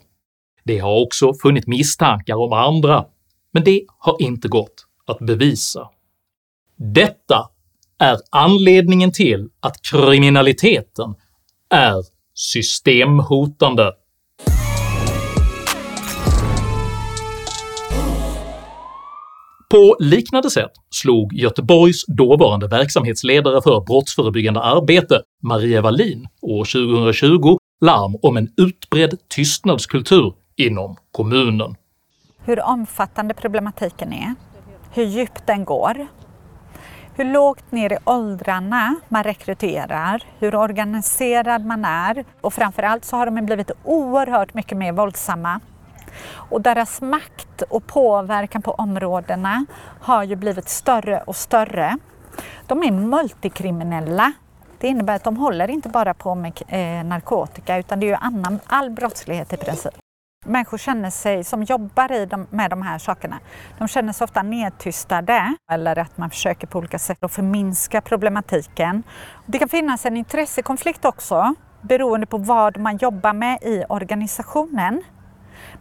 Det 0.64 0.80
har 0.80 1.02
också 1.02 1.34
funnits 1.34 1.68
misstankar 1.68 2.36
om 2.36 2.54
andra, 2.54 3.06
men 3.52 3.64
det 3.64 3.86
har 3.98 4.16
inte 4.20 4.48
gått 4.48 4.86
att 5.06 5.20
bevisa. 5.20 5.90
Detta 6.76 7.50
är 8.00 8.18
anledningen 8.32 9.12
till 9.12 9.50
att 9.60 9.76
kriminaliteten 9.92 11.16
är 11.70 12.04
systemhotande. 12.34 13.92
På 19.72 19.96
liknande 20.00 20.50
sätt 20.50 20.72
slog 20.90 21.34
Göteborgs 21.34 22.06
dåvarande 22.06 22.68
verksamhetsledare 22.68 23.62
för 23.62 23.86
brottsförebyggande 23.86 24.62
arbete, 24.62 25.22
Maria 25.44 25.82
Wallin, 25.82 26.28
år 26.42 26.66
2020 26.66 27.58
larm 27.82 28.16
om 28.22 28.38
en 28.38 28.50
utbredd 28.58 29.20
tystnadskultur 29.30 30.34
inom 30.56 30.98
kommunen. 31.12 31.76
Hur 32.46 32.62
omfattande 32.62 33.34
problematiken 33.34 34.14
är, 34.14 34.36
hur 34.92 35.04
djupt 35.04 35.48
den 35.48 35.66
går, 35.66 36.08
hur 37.16 37.26
lågt 37.26 37.72
ner 37.72 37.94
i 37.94 37.98
åldrarna 38.06 38.96
man 39.10 39.24
rekryterar, 39.24 40.24
hur 40.40 40.56
organiserad 40.56 41.66
man 41.66 41.86
är 41.86 42.26
och 42.42 42.54
framförallt 42.54 43.06
så 43.06 43.18
har 43.18 43.26
de 43.26 43.46
blivit 43.46 43.72
oerhört 43.84 44.54
mycket 44.54 44.78
mer 44.78 44.92
våldsamma 44.92 45.60
och 46.34 46.62
deras 46.62 47.02
makt 47.02 47.62
och 47.62 47.88
påverkan 47.88 48.62
på 48.62 48.72
områdena 48.72 49.66
har 50.02 50.24
ju 50.24 50.36
blivit 50.36 50.70
större 50.70 51.22
och 51.22 51.36
större. 51.36 51.98
De 52.68 52.84
är 52.84 52.92
multikriminella. 52.92 54.32
Det 54.80 54.88
innebär 54.88 55.16
att 55.16 55.24
de 55.24 55.38
håller 55.38 55.70
inte 55.70 55.90
bara 55.90 56.14
på 56.14 56.36
med 56.36 56.62
eh, 56.68 57.06
narkotika 57.06 57.78
utan 57.78 58.00
det 58.00 58.06
är 58.06 58.10
ju 58.10 58.16
annan, 58.16 58.60
all 58.68 58.90
brottslighet 58.90 59.54
i 59.54 59.58
princip. 59.58 60.05
Människor 60.46 60.78
känner 60.78 61.10
sig, 61.10 61.44
som 61.44 61.64
jobbar 61.64 62.12
i 62.12 62.26
de, 62.26 62.48
med 62.50 62.70
de 62.70 62.82
här 62.82 62.98
sakerna, 62.98 63.40
de 63.78 63.88
känner 63.88 64.14
sig 64.14 64.26
ofta 64.26 64.42
nedtystade 64.42 65.56
eller 65.72 66.00
att 66.00 66.18
man 66.18 66.30
försöker 66.30 66.68
på 66.68 66.80
olika 66.80 67.00
sätt 67.00 67.24
att 67.24 67.34
förminska 67.34 68.02
problematiken. 68.02 69.04
Det 69.46 69.60
kan 69.60 69.70
finnas 69.70 70.06
en 70.06 70.18
intressekonflikt 70.18 71.06
också 71.06 71.56
beroende 71.82 72.26
på 72.26 72.38
vad 72.38 72.78
man 72.78 72.98
jobbar 72.98 73.34
med 73.34 73.64
i 73.64 73.84
organisationen. 73.90 75.04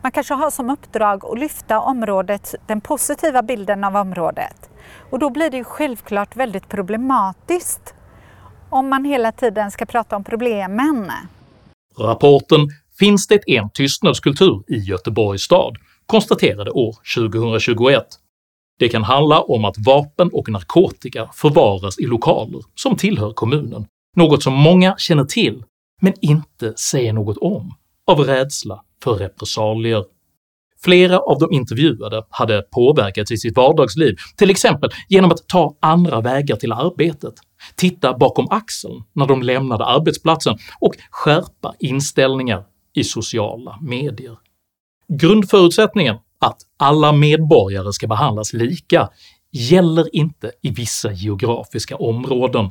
Man 0.02 0.12
kanske 0.12 0.34
har 0.34 0.50
som 0.50 0.70
uppdrag 0.70 1.24
att 1.24 1.38
lyfta 1.38 1.80
området, 1.80 2.54
den 2.66 2.80
positiva 2.80 3.42
bilden 3.42 3.84
av 3.84 3.96
området. 3.96 4.70
Och 5.10 5.18
då 5.18 5.30
blir 5.30 5.50
det 5.50 5.56
ju 5.56 5.64
självklart 5.64 6.36
väldigt 6.36 6.68
problematiskt 6.68 7.94
om 8.70 8.88
man 8.88 9.04
hela 9.04 9.32
tiden 9.32 9.70
ska 9.70 9.86
prata 9.86 10.16
om 10.16 10.24
problemen. 10.24 11.10
Rapporten 12.00 12.68
“Finns 12.98 13.26
det 13.26 13.42
en 13.46 13.70
tystnadskultur 13.70 14.62
i 14.68 14.76
Göteborgs 14.76 15.42
stad?” 15.42 15.76
konstaterade 16.06 16.70
år 16.70 16.96
2021. 17.16 18.04
Det 18.78 18.88
kan 18.88 19.04
handla 19.04 19.40
om 19.40 19.64
att 19.64 19.74
vapen 19.86 20.30
och 20.32 20.48
narkotika 20.48 21.30
förvaras 21.34 21.98
i 21.98 22.06
lokaler 22.06 22.60
som 22.74 22.96
tillhör 22.96 23.32
kommunen, 23.32 23.86
något 24.16 24.42
som 24.42 24.54
många 24.54 24.94
känner 24.98 25.24
till 25.24 25.64
men 26.02 26.12
inte 26.20 26.74
säger 26.76 27.12
något 27.12 27.36
om 27.38 27.74
av 28.06 28.20
rädsla 28.20 28.80
för 29.04 29.14
repressalier. 29.14 30.04
Flera 30.82 31.18
av 31.18 31.38
de 31.38 31.52
intervjuade 31.52 32.22
hade 32.30 32.62
påverkats 32.62 33.30
i 33.30 33.36
sitt 33.36 33.56
vardagsliv, 33.56 34.16
till 34.36 34.50
exempel 34.50 34.90
genom 35.08 35.30
att 35.30 35.48
ta 35.48 35.76
andra 35.80 36.20
vägar 36.20 36.56
till 36.56 36.72
arbetet, 36.72 37.34
titta 37.76 38.18
bakom 38.18 38.46
axeln 38.50 39.02
när 39.12 39.26
de 39.26 39.42
lämnade 39.42 39.84
arbetsplatsen 39.84 40.58
och 40.80 40.94
skärpa 41.10 41.74
inställningar 41.78 42.64
i 42.94 43.04
sociala 43.04 43.78
medier. 43.80 44.38
Grundförutsättningen 45.08 46.16
att 46.38 46.60
alla 46.76 47.12
medborgare 47.12 47.92
ska 47.92 48.06
behandlas 48.06 48.52
lika 48.52 49.08
gäller 49.50 50.16
inte 50.16 50.52
i 50.62 50.70
vissa 50.70 51.12
geografiska 51.12 51.96
områden. 51.96 52.70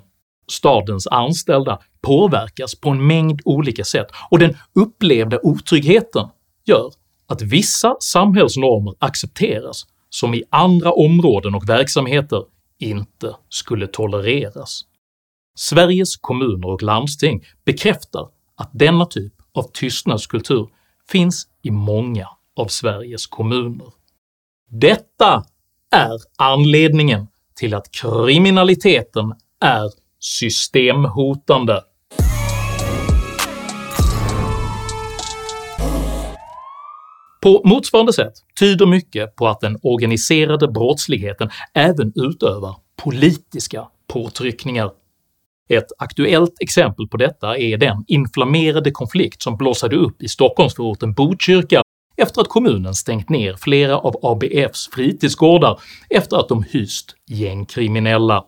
Stadens 0.51 1.08
anställda 1.08 1.80
påverkas 2.01 2.75
på 2.75 2.89
en 2.89 3.08
mängd 3.08 3.42
olika 3.46 3.84
sätt 3.84 4.08
och 4.32 4.39
den 4.39 4.58
upplevda 4.74 5.39
otryggheten 5.44 6.27
gör 6.65 6.92
att 7.27 7.42
vissa 7.42 7.96
samhällsnormer 8.00 8.94
accepteras 9.00 9.86
som 10.10 10.34
i 10.34 10.44
andra 10.50 10.92
områden 10.92 11.56
och 11.56 11.70
verksamheter 11.70 12.44
inte 12.80 13.36
skulle 13.50 13.88
tolereras. 13.88 14.82
Sveriges 15.56 16.18
kommuner 16.18 16.68
och 16.68 16.84
landsting 16.84 17.46
bekräftar 17.65 18.27
att 18.56 18.70
denna 18.74 19.06
typ 19.06 19.34
av 19.53 19.72
tystnadskultur 19.74 20.69
finns 21.12 21.48
i 21.62 21.72
många 21.72 22.27
av 22.55 22.67
Sveriges 22.67 23.27
kommuner. 23.27 23.91
Detta 24.69 25.43
är 25.91 26.19
anledningen 26.38 27.27
till 27.55 27.74
att 27.74 27.91
kriminaliteten 27.91 29.33
är 29.60 29.91
systemhotande. 30.19 31.83
På 37.41 37.62
motsvarande 37.65 38.13
sätt 38.13 38.33
tyder 38.60 38.86
mycket 38.86 39.36
på 39.36 39.48
att 39.48 39.60
den 39.60 39.79
organiserade 39.81 40.67
brottsligheten 40.67 41.50
även 41.74 42.13
utövar 42.15 42.75
politiska 43.03 43.88
påtryckningar. 44.07 44.91
Ett 45.74 45.88
aktuellt 45.98 46.53
exempel 46.60 47.08
på 47.08 47.18
detta 47.18 47.58
är 47.58 47.77
den 47.77 48.03
inflammerade 48.08 48.92
konflikt 48.92 49.42
som 49.42 49.58
blossade 49.58 49.96
upp 49.96 50.24
i 50.24 50.27
Stockholmsförorten 50.27 51.13
Botkyrka 51.13 51.82
efter 52.18 52.42
att 52.42 52.48
kommunen 52.48 52.94
stängt 52.94 53.30
ner 53.30 53.56
flera 53.56 53.98
av 53.98 54.15
ABFs 54.22 54.89
fritidsgårdar 54.89 55.80
efter 56.10 56.38
att 56.38 56.50
de 56.50 56.63
hyst 56.63 57.15
gängkriminella. 57.30 58.44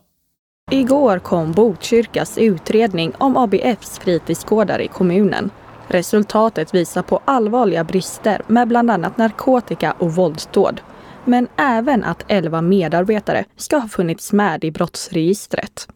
Igår 0.70 1.18
kom 1.18 1.52
Botkyrkas 1.52 2.38
utredning 2.38 3.12
om 3.18 3.36
ABFs 3.36 3.98
fritidsgårdar 3.98 4.78
i 4.78 4.88
kommunen. 4.88 5.50
Resultatet 5.88 6.74
visar 6.74 7.02
på 7.02 7.20
allvarliga 7.24 7.84
brister 7.84 8.42
med 8.46 8.68
bland 8.68 8.90
annat 8.90 9.18
narkotika 9.18 9.92
och 9.98 10.14
våldsdåd. 10.14 10.80
Men 11.24 11.48
även 11.56 12.04
att 12.04 12.24
11 12.28 12.62
medarbetare 12.62 13.44
ska 13.56 13.76
ha 13.76 13.88
funnits 13.88 14.32
med 14.32 14.64
i 14.64 14.70
brottsregistret. 14.70 15.88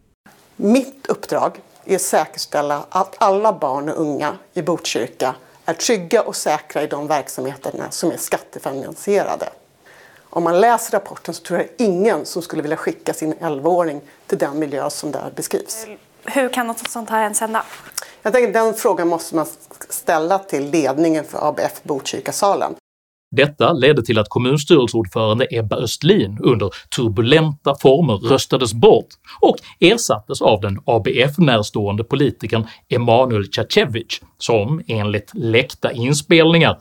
Mitt 0.63 1.07
uppdrag 1.07 1.61
är 1.85 1.97
att 1.97 2.03
säkerställa 2.03 2.85
att 2.89 3.15
alla 3.19 3.53
barn 3.53 3.89
och 3.89 4.01
unga 4.01 4.37
i 4.55 4.63
Botkyrka 4.63 5.35
är 5.65 5.75
trygga 5.75 6.23
och 6.23 6.37
säkra 6.37 6.83
i 6.83 6.87
de 6.87 7.07
verksamheterna 7.07 7.91
som 7.91 8.11
är 8.11 8.17
skattefinansierade. 8.17 9.49
Om 10.31 10.45
man 10.45 10.61
läser 10.61 10.93
rapporten 10.93 11.35
så 11.35 11.43
tror 11.43 11.59
jag 11.59 11.69
ingen 11.79 12.27
som 12.27 12.43
skulle 12.43 12.63
vilja 12.63 12.77
skicka 12.77 13.15
sin 13.15 13.35
11-åring 13.35 14.01
till 14.27 14.39
den 14.39 14.59
miljö 14.59 14.91
som 14.91 15.13
där 15.13 15.33
beskrivs. 15.37 15.87
Hur 16.25 16.49
kan 16.49 16.67
något 16.67 16.91
sånt 16.91 17.11
här 17.11 17.23
ens 17.23 17.41
hända? 17.41 17.63
Jag 18.23 18.33
tänker 18.33 18.53
den 18.53 18.75
frågan 18.75 19.09
måste 19.09 19.37
man 19.37 19.47
ställa 19.89 20.39
till 20.39 20.71
ledningen 20.71 21.25
för 21.25 21.49
ABF 21.49 21.83
Botkyrkasalen. 21.83 22.75
Detta 23.37 23.73
ledde 23.73 24.03
till 24.03 24.19
att 24.19 24.29
kommunstyrelseordförande 24.29 25.47
Ebba 25.51 25.77
Östlin 25.77 26.39
under 26.41 26.71
turbulenta 26.97 27.75
former 27.75 28.15
röstades 28.15 28.75
bort 28.75 29.07
och 29.41 29.57
ersattes 29.81 30.43
av 30.43 30.61
den 30.61 30.79
ABF-närstående 30.85 32.05
politikern 32.05 32.67
Emanuel 32.89 33.47
Cacevic 33.47 34.21
som 34.39 34.83
enligt 34.87 35.31
läckta 35.35 35.93
inspelningar 35.93 36.79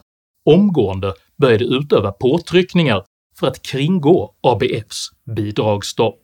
omgående 0.50 1.13
började 1.38 1.65
utöva 1.65 2.12
påtryckningar 2.12 3.03
för 3.39 3.48
att 3.48 3.62
kringgå 3.62 4.34
ABFs 4.41 5.10
bidragsstopp. 5.36 6.20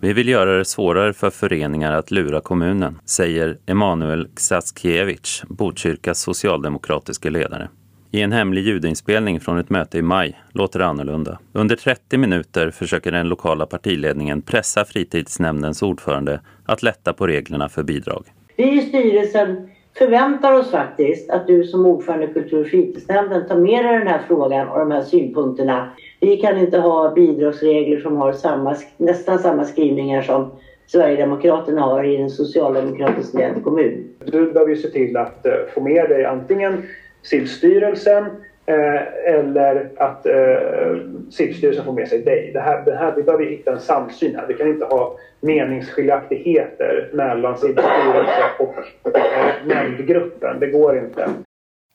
Vi 0.00 0.12
vill 0.12 0.28
göra 0.28 0.58
det 0.58 0.64
svårare 0.64 1.12
för 1.12 1.30
föreningar 1.30 1.92
att 1.92 2.10
lura 2.10 2.40
kommunen, 2.40 2.98
säger 3.04 3.58
Emanuel 3.66 4.28
Ksaskiewicz, 4.36 5.42
Botkyrkas 5.48 6.20
socialdemokratiske 6.20 7.30
ledare. 7.30 7.68
I 8.10 8.22
en 8.22 8.32
hemlig 8.32 8.62
ljudinspelning 8.62 9.40
från 9.40 9.58
ett 9.58 9.70
möte 9.70 9.98
i 9.98 10.02
maj 10.02 10.40
låter 10.52 10.78
det 10.78 10.86
annorlunda. 10.86 11.38
Under 11.52 11.76
30 11.76 12.18
minuter 12.18 12.70
försöker 12.70 13.12
den 13.12 13.28
lokala 13.28 13.66
partiledningen 13.66 14.42
pressa 14.42 14.84
fritidsnämndens 14.84 15.82
ordförande 15.82 16.40
att 16.66 16.82
lätta 16.82 17.12
på 17.12 17.26
reglerna 17.26 17.68
för 17.68 17.82
bidrag. 17.82 18.24
Vi 18.56 18.78
i 18.78 18.80
styrelsen 18.80 19.68
förväntar 19.98 20.52
oss 20.52 20.70
faktiskt 20.70 21.30
att 21.30 21.46
du 21.46 21.64
som 21.64 21.86
ordförande 21.86 22.24
i 22.26 22.32
kultur 22.32 22.60
och 22.60 22.66
fritidsnämnden 22.66 23.48
tar 23.48 23.56
med 23.56 23.84
dig 23.84 23.98
den 23.98 24.08
här 24.08 24.22
frågan 24.28 24.68
och 24.68 24.78
de 24.78 24.90
här 24.90 25.02
synpunkterna. 25.02 25.90
Vi 26.20 26.36
kan 26.36 26.58
inte 26.58 26.78
ha 26.78 27.12
bidragsregler 27.14 28.00
som 28.00 28.16
har 28.16 28.32
samma, 28.32 28.76
nästan 28.96 29.38
samma 29.38 29.64
skrivningar 29.64 30.22
som 30.22 30.50
Sverigedemokraterna 30.86 31.82
har 31.82 32.04
i 32.04 32.16
en 32.16 32.30
socialdemokratiskt 32.30 33.34
ledd 33.34 33.64
kommun. 33.64 34.04
Du 34.24 34.52
behöver 34.52 34.70
ju 34.70 34.76
se 34.76 34.88
till 34.88 35.16
att 35.16 35.46
få 35.74 35.80
med 35.80 36.08
dig 36.08 36.24
antingen 36.24 36.82
SIB-styrelsen 37.30 38.24
eh, 38.66 39.34
eller 39.34 39.92
att 39.96 40.26
eh, 40.26 40.96
SIV-styrelsen 41.30 41.84
får 41.84 41.92
med 41.92 42.08
sig 42.08 42.22
dig. 42.22 42.50
Det 42.54 42.60
här, 42.60 42.84
det 42.84 42.96
här, 42.96 43.16
vi 43.16 43.22
behöver 43.22 43.44
hitta 43.44 43.72
en 43.72 43.80
samsyn 43.80 44.36
här. 44.36 44.46
Vi 44.46 44.54
kan 44.54 44.68
inte 44.68 44.84
ha 44.84 45.18
meningsskiljaktigheter 45.40 47.10
mellan 47.12 47.58
SIB-styrelsen 47.58 48.50
och 48.58 48.74
eh, 49.16 49.54
nämndgruppen. 49.66 50.60
Det 50.60 50.66
går 50.66 50.98
inte. 50.98 51.28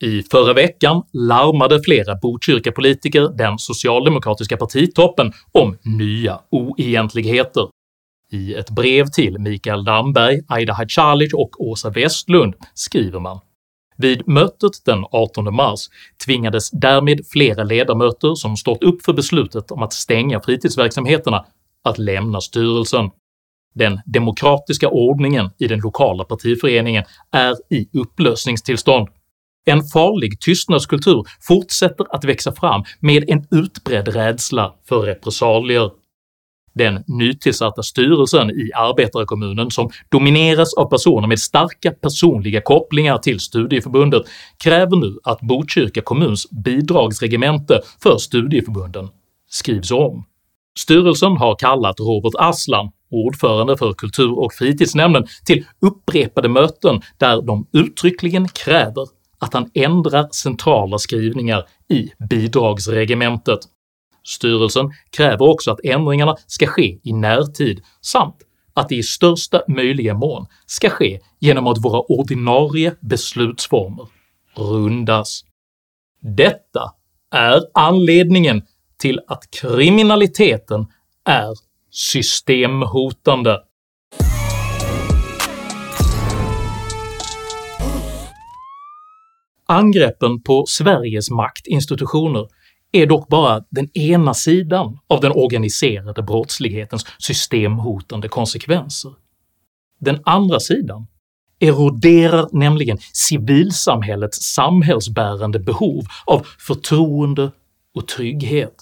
I 0.02 0.22
förra 0.22 0.52
veckan 0.52 1.02
larmade 1.12 1.80
flera 1.82 2.14
Botkyrka-politiker 2.22 3.36
den 3.36 3.58
socialdemokratiska 3.58 4.56
partitoppen 4.56 5.32
om 5.52 5.76
nya 5.98 6.40
oegentligheter. 6.50 7.68
I 8.32 8.54
ett 8.54 8.70
brev 8.70 9.06
till 9.06 9.38
Mikael 9.38 9.84
Damberg, 9.84 10.40
Aida 10.48 10.72
Hadzialic 10.72 11.34
och 11.34 11.50
Åsa 11.58 11.90
Westlund 11.90 12.54
skriver 12.74 13.20
man 13.20 13.40
vid 14.02 14.28
mötet 14.28 14.84
den 14.84 15.04
18 15.12 15.54
mars 15.54 15.80
tvingades 16.26 16.70
därmed 16.70 17.20
flera 17.32 17.64
ledamöter 17.64 18.34
som 18.34 18.56
stått 18.56 18.82
upp 18.82 19.02
för 19.02 19.12
beslutet 19.12 19.70
om 19.70 19.82
att 19.82 19.92
stänga 19.92 20.40
fritidsverksamheterna 20.40 21.44
att 21.84 21.98
lämna 21.98 22.40
styrelsen. 22.40 23.10
Den 23.74 24.00
demokratiska 24.06 24.88
ordningen 24.88 25.50
i 25.58 25.66
den 25.66 25.78
lokala 25.78 26.24
partiföreningen 26.24 27.04
är 27.32 27.54
i 27.70 27.98
upplösningstillstånd. 27.98 29.08
En 29.64 29.82
farlig 29.82 30.40
tystnadskultur 30.40 31.24
fortsätter 31.40 32.06
att 32.14 32.24
växa 32.24 32.52
fram 32.52 32.84
med 33.00 33.30
en 33.30 33.46
utbredd 33.50 34.08
rädsla 34.08 34.74
för 34.88 35.00
repressalier. 35.00 35.90
Den 36.74 37.04
nytillsatta 37.06 37.82
styrelsen 37.82 38.50
i 38.50 38.70
arbetarkommunen 38.74 39.70
som 39.70 39.90
domineras 40.08 40.74
av 40.74 40.84
personer 40.90 41.28
med 41.28 41.38
starka 41.38 41.90
personliga 41.90 42.60
kopplingar 42.60 43.18
till 43.18 43.40
studieförbundet 43.40 44.22
kräver 44.64 44.96
nu 44.96 45.18
att 45.22 45.40
Botkyrka 45.40 46.00
kommuns 46.00 46.50
bidragsregemente 46.50 47.80
för 48.02 48.18
studieförbunden 48.18 49.08
skrivs 49.50 49.90
om. 49.90 50.24
Styrelsen 50.78 51.36
har 51.36 51.56
kallat 51.56 52.00
Robert 52.00 52.34
Aslan, 52.38 52.90
ordförande 53.10 53.76
för 53.76 53.92
kultur 53.92 54.38
och 54.38 54.52
fritidsnämnden, 54.52 55.26
till 55.44 55.64
upprepade 55.80 56.48
möten 56.48 57.00
där 57.18 57.42
de 57.42 57.66
uttryckligen 57.72 58.48
kräver 58.48 59.06
att 59.38 59.54
han 59.54 59.70
ändrar 59.74 60.28
centrala 60.32 60.98
skrivningar 60.98 61.64
i 61.88 62.10
bidragsregementet. 62.30 63.60
Styrelsen 64.24 64.92
kräver 65.10 65.48
också 65.50 65.70
att 65.70 65.80
ändringarna 65.84 66.36
ska 66.46 66.66
ske 66.66 66.98
i 67.02 67.12
närtid 67.12 67.80
samt 68.00 68.36
att 68.74 68.88
det 68.88 68.96
i 68.96 69.02
största 69.02 69.62
möjliga 69.68 70.14
mån 70.14 70.46
ska 70.66 70.90
ske 70.90 71.20
genom 71.38 71.66
att 71.66 71.84
våra 71.84 72.00
ordinarie 72.00 72.94
beslutsformer 73.00 74.06
rundas. 74.56 75.44
Detta 76.20 76.92
är 77.30 77.62
anledningen 77.74 78.62
till 78.98 79.20
att 79.26 79.50
kriminaliteten 79.50 80.86
är 81.24 81.54
systemhotande. 81.90 83.58
Angreppen 89.66 90.42
på 90.42 90.64
Sveriges 90.66 91.30
maktinstitutioner 91.30 92.48
är 92.92 93.06
dock 93.06 93.28
bara 93.28 93.64
den 93.70 93.98
ena 93.98 94.34
sidan 94.34 94.98
av 95.06 95.20
den 95.20 95.32
organiserade 95.32 96.22
brottslighetens 96.22 97.06
systemhotande 97.18 98.28
konsekvenser. 98.28 99.12
Den 100.00 100.20
andra 100.24 100.60
sidan 100.60 101.06
eroderar 101.60 102.48
nämligen 102.52 102.98
civilsamhällets 103.12 104.54
samhällsbärande 104.54 105.58
behov 105.58 106.04
av 106.26 106.46
förtroende 106.58 107.50
och 107.94 108.08
trygghet. 108.08 108.74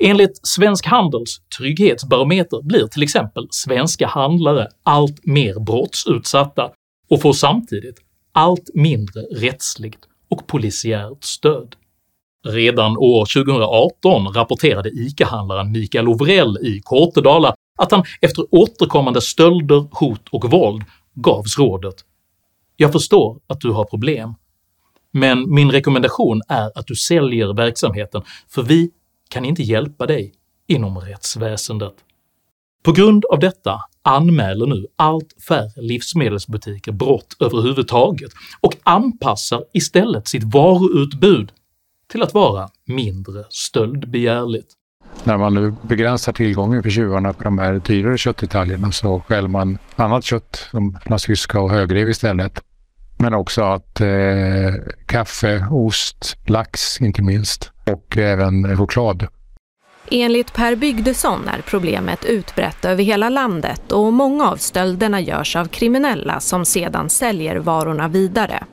Enligt 0.00 0.46
Svensk 0.46 0.86
Handels 0.86 1.40
trygghetsbarometer 1.58 2.62
blir 2.62 2.86
till 2.86 3.02
exempel 3.02 3.48
svenska 3.50 4.06
handlare 4.06 4.68
allt 4.82 5.26
mer 5.26 5.60
brottsutsatta 5.60 6.70
och 7.10 7.22
får 7.22 7.32
samtidigt 7.32 7.96
allt 8.32 8.70
mindre 8.74 9.20
rättsligt 9.20 9.98
och 10.30 10.46
polisiärt 10.46 11.24
stöd. 11.24 11.76
Redan 12.46 12.96
år 12.96 13.44
2018 13.44 14.32
rapporterade 14.34 14.88
ICA-handlaren 14.88 15.72
Mikael 15.72 16.08
Ovrell 16.08 16.58
i 16.62 16.80
Kortedala 16.84 17.54
att 17.78 17.92
han 17.92 18.04
efter 18.20 18.46
återkommande 18.50 19.20
stölder, 19.20 19.86
hot 19.90 20.28
och 20.30 20.50
våld 20.50 20.84
gavs 21.14 21.58
rådet 21.58 21.94
“Jag 22.76 22.92
förstår 22.92 23.40
att 23.46 23.60
du 23.60 23.70
har 23.70 23.84
problem, 23.84 24.34
men 25.10 25.54
min 25.54 25.72
rekommendation 25.72 26.42
är 26.48 26.78
att 26.78 26.86
du 26.86 26.94
säljer 26.94 27.54
verksamheten 27.54 28.22
för 28.48 28.62
vi 28.62 28.90
kan 29.28 29.44
inte 29.44 29.62
hjälpa 29.62 30.06
dig 30.06 30.32
inom 30.66 30.98
rättsväsendet”. 30.98 31.94
På 32.82 32.92
grund 32.92 33.24
av 33.24 33.38
detta 33.38 33.80
anmäler 34.02 34.66
nu 34.66 34.86
allt 34.96 35.34
färre 35.48 35.82
livsmedelsbutiker 35.82 36.92
brott 36.92 37.36
överhuvudtaget 37.40 38.32
och 38.60 38.76
anpassar 38.82 39.64
istället 39.72 40.28
sitt 40.28 40.44
varuutbud 40.44 41.52
till 42.14 42.22
att 42.22 42.34
vara 42.34 42.68
mindre 42.86 43.44
stöldbegärligt. 43.48 44.66
När 45.24 45.36
man 45.38 45.54
nu 45.54 45.74
begränsar 45.82 46.32
tillgången 46.32 46.82
för 46.82 46.90
tjuvarna 46.90 47.32
på 47.32 47.44
de 47.44 47.58
här 47.58 47.80
dyrare 47.86 48.18
köttdetaljerna 48.18 48.92
så 48.92 49.20
stjäl 49.20 49.48
man 49.48 49.78
annat 49.96 50.24
kött 50.24 50.68
som 50.70 50.98
naziska 51.06 51.60
och 51.60 51.70
högrev 51.70 52.08
istället. 52.08 52.60
Men 53.18 53.34
också 53.34 53.62
att 53.62 54.00
eh, 54.00 54.08
kaffe, 55.06 55.66
ost, 55.70 56.36
lax 56.46 57.00
inte 57.00 57.22
minst 57.22 57.72
och 57.86 58.16
även 58.16 58.76
choklad 58.76 59.26
Enligt 60.10 60.54
Per 60.54 60.76
Bygdesson 60.76 61.48
är 61.48 61.62
problemet 61.62 62.24
utbrett 62.24 62.84
över 62.84 63.02
hela 63.02 63.28
landet 63.28 63.92
och 63.92 64.12
många 64.12 64.50
av 64.50 64.56
stölderna 64.56 65.20
görs 65.20 65.56
av 65.56 65.68
kriminella 65.68 66.40
som 66.40 66.64
sedan 66.64 67.10
säljer 67.10 67.56
varorna 67.56 68.08
vidare. 68.08 68.64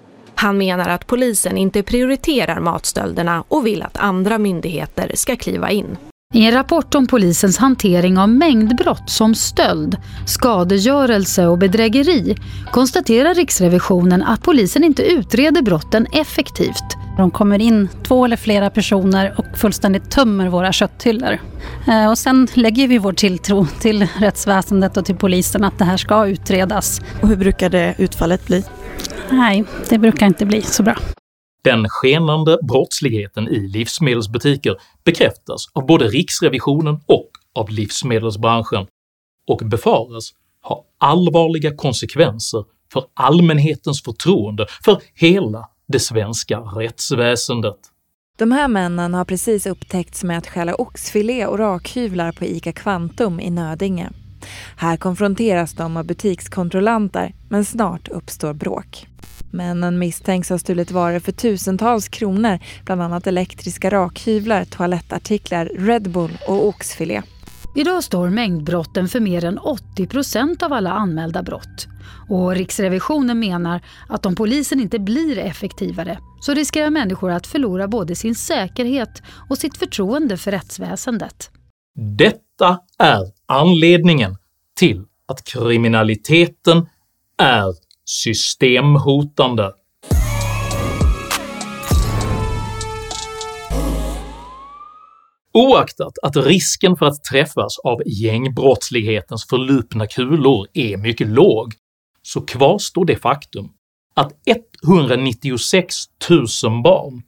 Han 0.42 0.58
menar 0.58 0.90
att 0.90 1.08
polisen 1.08 1.58
inte 1.58 1.84
prioriterar 1.84 2.60
matstölderna 2.60 3.44
och 3.48 3.66
vill 3.66 3.84
att 3.84 3.98
andra 3.98 4.38
myndigheter 4.38 5.12
ska 5.16 5.36
kliva 5.36 5.72
in. 5.72 5.98
I 6.34 6.46
en 6.46 6.52
rapport 6.52 6.96
om 6.96 7.08
polisens 7.08 7.58
hantering 7.58 8.18
av 8.18 8.30
mängdbrott 8.30 9.10
som 9.10 9.36
stöld, 9.36 9.98
skadegörelse 10.28 11.48
och 11.48 11.58
bedrägeri 11.58 12.36
konstaterar 12.72 13.34
Riksrevisionen 13.34 14.24
att 14.24 14.44
polisen 14.44 14.84
inte 14.84 15.04
utreder 15.04 15.62
brotten 15.62 16.08
effektivt. 16.12 16.98
De 17.18 17.32
kommer 17.32 17.60
in 17.60 17.90
två 18.04 18.26
eller 18.26 18.38
flera 18.38 18.70
personer 18.70 19.34
och 19.38 19.58
fullständigt 19.58 20.12
tömmer 20.12 20.48
våra 20.48 20.72
kötthyllor. 20.72 21.38
Eh, 21.88 22.10
och 22.10 22.18
sen 22.18 22.48
lägger 22.54 22.88
vi 22.88 22.98
vår 22.98 23.14
tilltro 23.14 23.68
till 23.80 24.08
rättsväsendet 24.20 24.98
och 24.98 25.06
till 25.06 25.16
polisen 25.16 25.64
att 25.64 25.78
det 25.78 25.86
här 25.86 25.98
ska 25.98 26.28
utredas. 26.28 27.02
Och 27.22 27.28
hur 27.28 27.36
brukar 27.36 27.70
det 27.70 27.96
utfallet 27.98 28.48
bli? 28.48 28.64
Nej, 29.32 29.64
det 29.90 29.98
brukar 29.98 30.26
inte 30.26 30.46
bli 30.46 30.62
så 30.62 30.84
bra. 30.84 30.98
Den 31.64 31.90
skenande 31.90 32.58
brottsligheten 32.62 33.48
i 33.48 33.60
livsmedelsbutiker 33.60 34.76
bekräftas 35.04 35.66
av 35.74 35.86
både 35.86 36.08
Riksrevisionen 36.08 37.00
och 37.06 37.30
av 37.56 37.70
livsmedelsbranschen 37.70 38.88
och 39.48 39.62
befaras 39.66 40.34
ha 40.64 40.86
allvarliga 40.98 41.76
konsekvenser 41.76 42.64
för 42.94 43.04
allmänhetens 43.14 44.04
förtroende 44.04 44.66
för 44.84 45.02
hela 45.14 45.70
det 45.88 46.00
svenska 46.00 46.60
rättsväsendet. 46.60 47.78
De 48.38 48.52
här 48.52 48.68
männen 48.68 49.14
har 49.14 49.26
precis 49.26 49.66
upptäckts 49.66 50.24
med 50.24 50.38
att 50.38 50.48
stjäla 50.48 50.76
oxfilé 50.76 51.46
och 51.46 51.60
rakhyvlar 51.60 52.32
på 52.32 52.46
ICA 52.46 52.72
Kvantum 52.72 53.40
i 53.40 53.50
Nödinge. 53.50 54.12
Här 54.76 54.98
konfronteras 54.98 55.74
de 55.74 55.98
av 55.98 56.06
butikskontrollanter, 56.06 57.34
men 57.50 57.66
snart 57.66 58.08
uppstår 58.08 58.54
bråk. 58.54 59.08
Männen 59.52 60.00
misstänks 60.00 60.50
ha 60.50 60.58
stulit 60.58 60.92
varor 60.92 61.20
för 61.20 61.32
tusentals 61.32 62.08
kronor, 62.08 62.60
bland 62.86 63.02
annat 63.02 63.28
elektriska 63.28 63.90
rakhyvlar, 63.90 64.66
toalettartiklar, 64.66 65.66
Red 65.66 66.12
Bull 66.12 66.38
och 66.48 66.68
oxfilé. 66.68 67.22
Idag 67.76 68.04
står 68.04 68.30
mängdbrotten 68.30 69.08
för 69.08 69.20
mer 69.20 69.46
än 69.46 69.58
80 69.58 70.08
procent 70.08 70.64
av 70.64 70.74
alla 70.74 70.92
anmälda 70.92 71.44
brott. 71.44 71.88
Och 72.30 72.56
Riksrevisionen 72.56 73.40
menar 73.40 73.82
att 74.10 74.26
om 74.26 74.36
polisen 74.36 74.80
inte 74.80 75.00
blir 75.00 75.38
effektivare 75.38 76.18
så 76.42 76.54
riskerar 76.54 76.90
människor 76.90 77.32
att 77.32 77.48
förlora 77.48 77.88
både 77.88 78.16
sin 78.16 78.36
säkerhet 78.36 79.22
och 79.50 79.58
sitt 79.58 79.78
förtroende 79.78 80.38
för 80.38 80.52
rättsväsendet. 80.52 81.50
Detta 82.18 82.80
är 82.98 83.32
anledningen 83.52 84.38
till 84.76 85.06
att 85.26 85.44
kriminaliteten 85.44 86.90
är 87.38 87.74
systemhotande. 88.06 89.74
Oaktat 95.54 96.14
att 96.24 96.36
risken 96.36 96.96
för 96.96 97.06
att 97.06 97.24
träffas 97.24 97.80
av 97.80 98.02
gängbrottslighetens 98.06 99.48
förlupna 99.48 100.08
kulor 100.08 100.68
är 100.74 100.98
mycket 100.98 101.28
låg 101.28 101.74
så 102.22 102.42
kvarstår 102.42 103.06
det 103.06 103.16
faktum 103.16 103.70
att 104.16 104.32
196 104.88 105.96
000 106.30 106.48
barn 106.84 107.22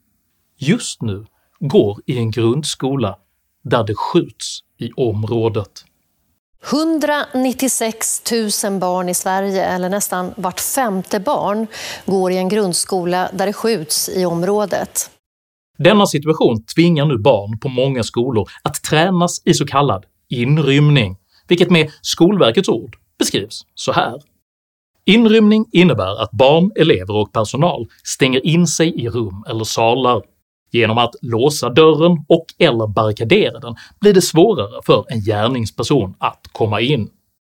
just 0.58 1.02
nu 1.02 1.26
går 1.60 2.00
i 2.06 2.18
en 2.18 2.32
grundskola 2.32 3.18
där 3.64 3.84
det 3.84 3.96
skjuts 3.96 4.60
i 4.78 4.92
området. 4.92 5.86
196 6.71 8.21
000 8.63 8.80
barn 8.80 9.10
i 9.10 9.13
Sverige, 9.13 9.65
eller 9.65 9.89
nästan 9.89 10.34
vart 10.38 10.60
femte 10.60 11.19
barn, 11.19 11.67
går 12.06 12.32
i 12.32 12.38
en 12.38 12.49
grundskola 12.49 13.30
där 13.34 13.45
det 13.45 13.54
skjuts 13.54 14.10
i 14.10 14.26
området. 14.26 15.10
Denna 15.78 16.06
situation 16.06 16.65
tvingar 16.65 17.06
nu 17.06 17.17
barn 17.17 17.60
på 17.60 17.69
många 17.69 18.04
skolor 18.04 18.49
att 18.63 18.84
tränas 18.84 19.41
i 19.45 19.54
så 19.54 19.65
kallad 19.65 20.06
inrymning, 20.30 21.17
vilket 21.47 21.69
med 21.69 21.91
Skolverkets 22.02 22.69
ord 22.69 22.97
beskrivs 23.19 23.65
så 23.76 23.91
här. 23.91 24.21
Inrymning 25.06 25.65
innebär 25.71 26.21
att 26.21 26.32
barn, 26.32 26.71
elever 26.76 27.15
och 27.15 27.32
personal 27.34 27.88
stänger 28.04 28.45
in 28.45 28.67
sig 28.67 29.02
i 29.02 29.10
rum 29.10 29.43
eller 29.49 29.63
salar. 29.63 30.21
Genom 30.74 30.98
att 30.98 31.16
låsa 31.22 31.70
dörren 31.70 32.26
och 32.28 32.46
eller 32.60 32.88
barrikadera 32.88 33.60
den 33.60 33.76
blir 34.02 34.14
det 34.14 34.22
svårare 34.22 34.82
för 34.86 35.06
en 35.10 35.20
gärningsperson 35.20 36.16
att 36.18 36.48
komma 36.52 36.82
in. 36.82 37.10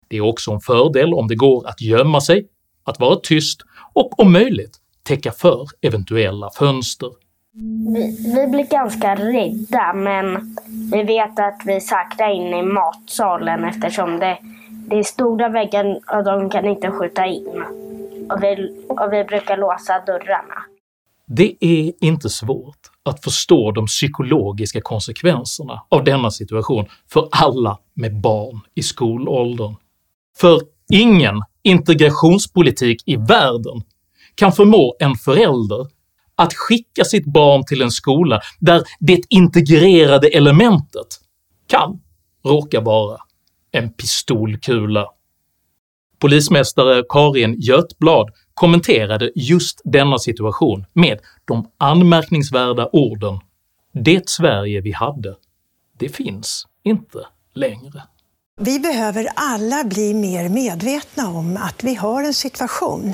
Det 0.08 0.18
är 0.18 0.22
också 0.22 0.52
en 0.52 0.60
fördel 0.60 1.14
om 1.14 1.28
det 1.28 1.36
går 1.36 1.68
att 1.68 1.82
gömma 1.82 2.22
sig, 2.22 2.48
att 2.84 3.00
vara 3.00 3.16
tyst 3.16 3.62
och 3.94 4.20
om 4.20 4.34
möjligt 4.34 4.78
täcka 5.04 5.32
för 5.32 5.68
eventuella 5.82 6.50
fönster. 6.50 7.10
Vi, 7.94 8.34
vi 8.36 8.48
blir 8.48 8.70
ganska 8.70 9.16
rädda 9.16 9.94
men 9.94 10.56
vi 10.92 11.04
vet 11.04 11.40
att 11.40 11.62
vi 11.66 11.82
säkra 11.82 12.32
inne 12.32 12.60
i 12.60 12.64
matsalen 12.64 13.64
eftersom 13.64 14.20
det, 14.20 14.38
det 14.90 15.00
är 15.00 15.04
stora 15.04 15.50
väggar 15.50 16.00
och 16.18 16.24
de 16.24 16.50
kan 16.50 16.66
inte 16.66 16.92
skjuta 16.92 17.26
in. 17.26 17.64
Och 18.30 18.44
vi, 18.44 18.84
och 18.90 19.14
vi 19.14 19.24
brukar 19.24 19.58
låsa 19.58 20.00
dörrarna. 20.06 20.64
Det 21.26 21.56
är 21.60 21.94
inte 22.06 22.30
svårt 22.30 22.78
att 23.08 23.24
förstå 23.24 23.72
de 23.72 23.86
psykologiska 23.86 24.82
konsekvenserna 24.82 25.84
av 25.90 26.04
denna 26.04 26.32
situation 26.32 26.86
för 27.12 27.28
alla 27.32 27.80
med 27.94 28.22
barn 28.22 28.62
i 28.76 28.84
skolåldern. 28.84 29.76
För 30.38 30.62
ingen 30.92 31.44
integrationspolitik 31.64 33.04
i 33.06 33.16
världen 33.16 33.82
kan 34.36 34.52
förmå 34.52 34.96
en 35.00 35.16
förälder 35.16 35.88
att 36.36 36.54
skicka 36.54 37.04
sitt 37.04 37.26
barn 37.26 37.64
till 37.66 37.82
en 37.82 37.92
skola 37.92 38.42
där 38.60 38.84
det 39.00 39.22
integrerade 39.30 40.28
elementet 40.28 41.08
kan 41.68 42.00
råka 42.46 42.82
vara 42.82 43.18
en 43.72 43.94
pistolkula. 43.94 45.06
Polismästare 46.20 47.04
Karin 47.10 47.56
Götblad 47.60 48.30
kommenterade 48.58 49.32
just 49.36 49.82
denna 49.84 50.20
situation 50.20 50.86
med 50.94 51.20
de 51.46 51.72
anmärkningsvärda 51.78 52.90
orden 52.92 53.40
“Det 53.94 54.30
Sverige 54.30 54.82
vi 54.82 54.92
hade, 54.92 55.36
det 56.00 56.10
finns 56.10 56.68
inte 56.84 57.20
längre”. 57.54 58.04
Vi 58.60 58.80
behöver 58.80 59.28
alla 59.36 59.84
bli 59.84 60.14
mer 60.14 60.50
medvetna 60.50 61.30
om 61.30 61.58
att 61.58 61.84
vi 61.84 61.96
har 61.96 62.24
en 62.24 62.34
situation 62.34 63.14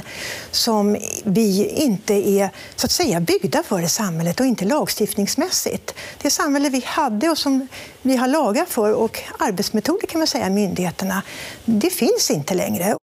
som 0.52 0.98
vi 1.24 1.70
inte 1.70 2.14
är 2.14 2.50
så 2.76 2.86
att 2.86 2.92
säga 2.92 3.20
byggda 3.20 3.64
för 3.64 3.82
i 3.82 3.88
samhället 3.88 4.40
och 4.40 4.46
inte 4.46 4.66
lagstiftningsmässigt. 4.66 5.96
Det 6.22 6.30
samhälle 6.30 6.70
vi 6.70 6.84
hade 6.86 7.30
och 7.30 7.38
som 7.38 7.68
vi 8.02 8.16
har 8.16 8.28
lagar 8.28 8.66
för 8.66 8.94
och 8.94 9.20
arbetsmetoder 9.40 10.08
kan 10.08 10.20
man 10.20 10.28
säga 10.28 10.50
myndigheterna, 10.50 11.24
det 11.66 11.90
finns 11.90 12.32
inte 12.32 12.54
längre. 12.54 12.96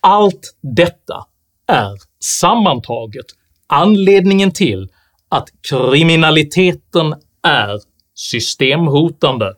Allt 0.00 0.56
detta 0.60 1.26
är 1.66 1.92
sammantaget 2.24 3.26
anledningen 3.66 4.52
till 4.52 4.88
att 5.28 5.48
kriminaliteten 5.68 7.14
är 7.42 7.80
systemhotande. 8.14 9.54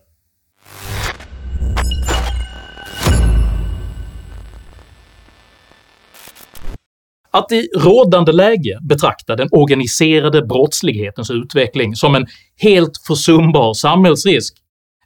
Att 7.31 7.51
i 7.51 7.67
rådande 7.77 8.31
läge 8.31 8.79
betrakta 8.81 9.35
den 9.35 9.47
organiserade 9.51 10.41
brottslighetens 10.41 11.31
utveckling 11.31 11.95
som 11.95 12.15
en 12.15 12.25
helt 12.55 12.91
försumbar 13.07 13.73
samhällsrisk 13.73 14.53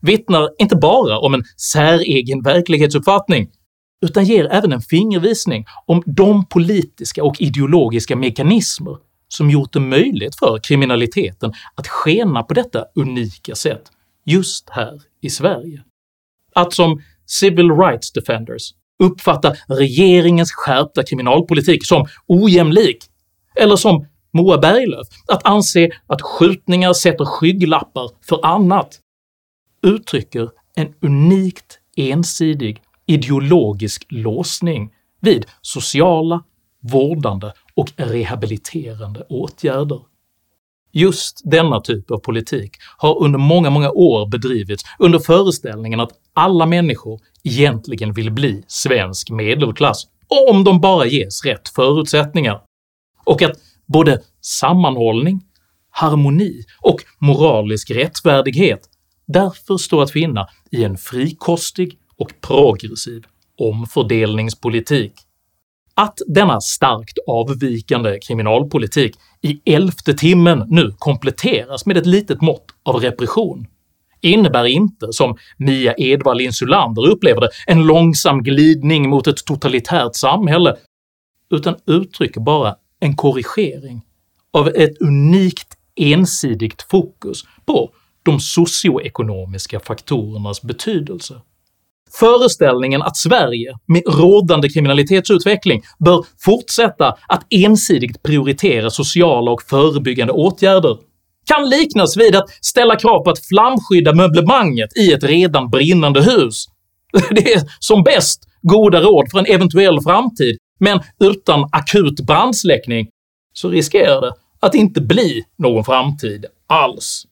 vittnar 0.02 0.50
inte 0.58 0.76
bara 0.76 1.20
om 1.20 1.34
en 1.34 1.44
säregen 1.58 2.42
verklighetsuppfattning 2.44 3.48
utan 4.04 4.26
ger 4.26 4.48
även 4.52 4.72
en 4.72 4.82
fingervisning 4.82 5.66
om 5.86 6.04
de 6.06 6.46
politiska 6.46 7.24
och 7.24 7.42
ideologiska 7.42 8.16
mekanismer 8.16 8.98
som 9.28 9.50
gjort 9.50 9.74
det 9.74 9.80
möjligt 9.80 10.36
för 10.40 10.60
kriminaliteten 10.64 11.54
att 11.76 11.88
skena 11.88 12.44
på 12.44 12.54
detta 12.54 12.86
unika 12.96 13.56
sätt 13.56 13.82
just 14.26 14.70
här 14.70 15.02
i 15.22 15.30
Sverige. 15.30 15.84
Att 16.56 16.74
som 16.74 17.02
civil 17.26 17.72
rights 17.72 18.12
defenders 18.12 18.74
uppfatta 19.04 19.56
regeringens 19.68 20.52
skärpta 20.52 21.04
kriminalpolitik 21.04 21.86
som 21.86 22.08
ojämlik, 22.28 23.06
eller 23.56 23.76
som 23.76 24.08
Moa 24.34 24.58
Berglöf 24.58 25.08
att 25.28 25.46
anse 25.46 25.90
att 26.08 26.22
skjutningar 26.22 26.94
sätter 26.94 27.26
skygglappar 27.26 28.10
för 28.22 28.46
annat, 28.46 29.00
uttrycker 29.88 30.50
en 30.76 30.94
unikt 31.02 31.80
ensidig 31.98 32.82
ideologisk 33.06 34.06
låsning 34.10 34.90
vid 35.22 35.46
sociala, 35.62 36.44
vårdande 36.82 37.54
och 37.76 37.90
rehabiliterande 37.96 39.26
åtgärder. 39.30 40.02
Just 40.92 41.42
denna 41.44 41.80
typ 41.80 42.12
av 42.12 42.18
politik 42.18 42.72
har 42.98 43.24
under 43.24 43.40
många, 43.40 43.70
många 43.70 43.92
år 43.92 44.28
bedrivits 44.28 44.84
under 45.00 45.20
föreställningen 45.20 46.00
att 46.00 46.12
alla 46.34 46.66
människor 46.66 47.20
egentligen 47.44 48.14
vill 48.14 48.32
bli 48.32 48.64
svensk 48.68 49.30
medelklass 49.30 50.08
om 50.48 50.64
de 50.64 50.82
bara 50.82 51.06
ges 51.06 51.46
rätt 51.46 51.70
förutsättningar, 51.70 52.62
och 53.24 53.42
att 53.42 53.58
både 53.86 54.22
sammanhållning, 54.42 55.42
harmoni 55.90 56.64
och 56.82 56.98
moralisk 57.20 57.92
rättfärdighet 57.92 58.90
därför 59.26 59.78
står 59.78 60.04
att 60.04 60.12
finna 60.12 60.48
i 60.72 60.84
en 60.84 60.98
frikostig 60.98 61.98
och 62.24 62.42
progressiv 62.42 63.24
omfördelningspolitik. 63.58 65.14
Att 65.96 66.20
denna 66.28 66.62
starkt 66.62 67.18
avvikande 67.28 68.20
kriminalpolitik 68.20 69.16
i 69.42 69.74
elfte 69.74 70.14
timmen 70.14 70.66
nu 70.70 70.92
kompletteras 70.98 71.86
med 71.86 71.98
ett 71.98 72.06
litet 72.06 72.42
mått 72.42 72.66
av 72.84 72.96
repression 72.96 73.68
innebär 74.22 74.66
inte, 74.66 75.08
som 75.12 75.38
Mia 75.58 75.94
Edvall 75.98 76.42
Insulander 76.42 77.08
upplever 77.08 77.42
det, 77.42 77.50
en 77.68 77.86
långsam 77.86 78.44
glidning 78.44 79.10
mot 79.10 79.28
ett 79.28 79.46
totalitärt 79.46 80.16
samhälle, 80.16 80.76
utan 81.50 81.76
uttrycker 81.86 82.42
bara 82.42 82.76
en 83.00 83.16
korrigering 83.16 84.02
av 84.54 84.68
ett 84.68 85.02
unikt 85.02 85.68
ensidigt 85.96 86.82
fokus 86.82 87.44
på 87.66 87.90
de 88.24 88.40
socioekonomiska 88.40 89.80
faktorernas 89.80 90.62
betydelse. 90.62 91.42
Föreställningen 92.12 93.02
att 93.02 93.18
Sverige 93.18 93.74
med 93.88 94.02
rådande 94.08 94.70
kriminalitetsutveckling 94.70 95.84
bör 96.06 96.26
fortsätta 96.40 97.16
att 97.28 97.46
ensidigt 97.50 98.24
prioritera 98.24 98.90
sociala 98.90 99.52
och 99.52 99.62
förebyggande 99.62 100.34
åtgärder 100.34 100.98
kan 101.46 101.70
liknas 101.70 102.18
vid 102.18 102.36
att 102.36 102.50
ställa 102.62 102.96
krav 102.96 103.24
på 103.24 103.30
att 103.30 103.46
flamskydda 103.46 104.14
möblemanget 104.14 104.98
i 104.98 105.14
ett 105.14 105.24
redan 105.24 105.70
brinnande 105.70 106.22
hus. 106.22 106.66
Det 107.32 107.54
är 107.54 107.62
som 107.80 108.04
bäst 108.04 108.44
goda 108.62 109.02
råd 109.02 109.32
för 109.32 109.40
en 109.40 109.46
eventuell 109.46 110.02
framtid, 110.02 110.58
men 110.80 111.00
utan 111.20 111.70
akut 111.72 112.20
brandsläckning 112.20 113.08
så 113.54 113.70
riskerar 113.70 114.22
det 114.22 114.34
att 114.60 114.76
inte 114.76 115.02
bli 115.02 115.44
någon 115.58 115.86
framtid 115.86 116.46
alls. 116.68 117.24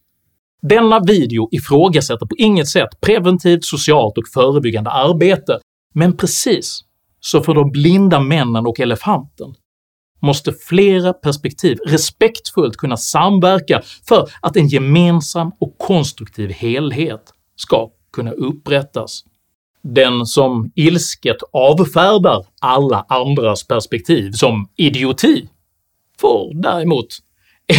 Denna 0.61 0.99
video 0.99 1.49
ifrågasätter 1.51 2.25
på 2.25 2.35
inget 2.37 2.69
sätt 2.69 2.89
preventivt, 3.01 3.65
socialt 3.65 4.17
och 4.17 4.27
förebyggande 4.33 4.89
arbete, 4.89 5.59
men 5.93 6.17
precis 6.17 6.79
så 7.19 7.41
för 7.41 7.53
de 7.53 7.71
blinda 7.71 8.19
männen 8.19 8.65
och 8.65 8.79
elefanten 8.79 9.55
måste 10.19 10.53
flera 10.53 11.13
perspektiv 11.13 11.77
respektfullt 11.87 12.77
kunna 12.77 12.97
samverka 12.97 13.81
för 14.07 14.29
att 14.41 14.57
en 14.57 14.67
gemensam 14.67 15.51
och 15.59 15.77
konstruktiv 15.77 16.49
helhet 16.49 17.33
ska 17.55 17.89
kunna 18.13 18.31
upprättas. 18.31 19.23
Den 19.83 20.25
som 20.25 20.71
ilsket 20.75 21.37
avfärdar 21.53 22.45
alla 22.61 23.05
andras 23.09 23.67
perspektiv 23.67 24.31
som 24.31 24.69
idioti 24.75 25.49
får 26.19 26.61
däremot 26.61 27.07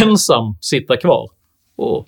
ensam 0.01 0.57
sitta 0.61 0.97
kvar 0.97 1.29
och 1.75 2.07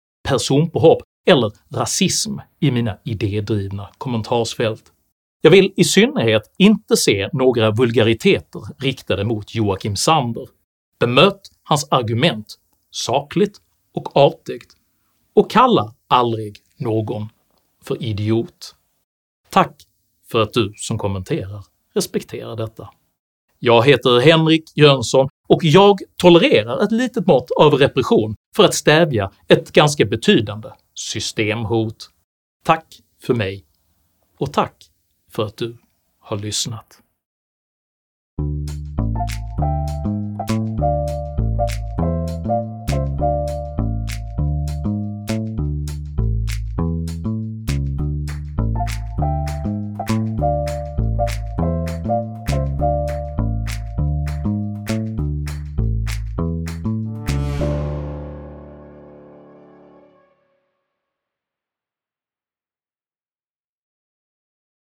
personpåhopp 0.23 1.01
eller 1.25 1.51
rasism 1.75 2.39
i 2.59 2.71
mina 2.71 2.97
idédrivna 3.03 3.89
kommentarsfält. 3.97 4.83
Jag 5.41 5.51
vill 5.51 5.73
i 5.75 5.83
synnerhet 5.83 6.53
inte 6.57 6.97
se 6.97 7.29
några 7.33 7.71
vulgariteter 7.71 8.61
riktade 8.79 9.23
mot 9.23 9.55
Joakim 9.55 9.95
Sander. 9.95 10.47
Bemöt 10.99 11.41
hans 11.63 11.87
argument 11.91 12.57
sakligt 12.91 13.61
och 13.93 14.17
artigt, 14.17 14.73
och 15.33 15.51
kalla 15.51 15.93
aldrig 16.07 16.57
någon 16.77 17.29
för 17.83 18.03
idiot. 18.03 18.75
Tack 19.49 19.83
för 20.31 20.41
att 20.41 20.53
du 20.53 20.73
som 20.75 20.97
kommenterar 20.97 21.65
respekterar 21.93 22.55
detta. 22.55 22.89
Jag 23.59 23.85
heter 23.85 24.19
Henrik 24.19 24.63
Jönsson 24.75 25.29
och 25.51 25.63
jag 25.63 25.99
tolererar 26.17 26.83
ett 26.83 26.91
litet 26.91 27.27
mått 27.27 27.51
av 27.51 27.73
repression 27.73 28.35
för 28.55 28.63
att 28.63 28.73
stävja 28.73 29.31
ett 29.47 29.71
ganska 29.71 30.05
betydande 30.05 30.69
systemhot. 30.93 32.09
Tack 32.65 32.85
för 33.23 33.33
mig, 33.33 33.65
och 34.37 34.53
tack 34.53 34.75
för 35.31 35.45
att 35.45 35.57
du 35.57 35.77
har 36.19 36.37
lyssnat. 36.37 37.01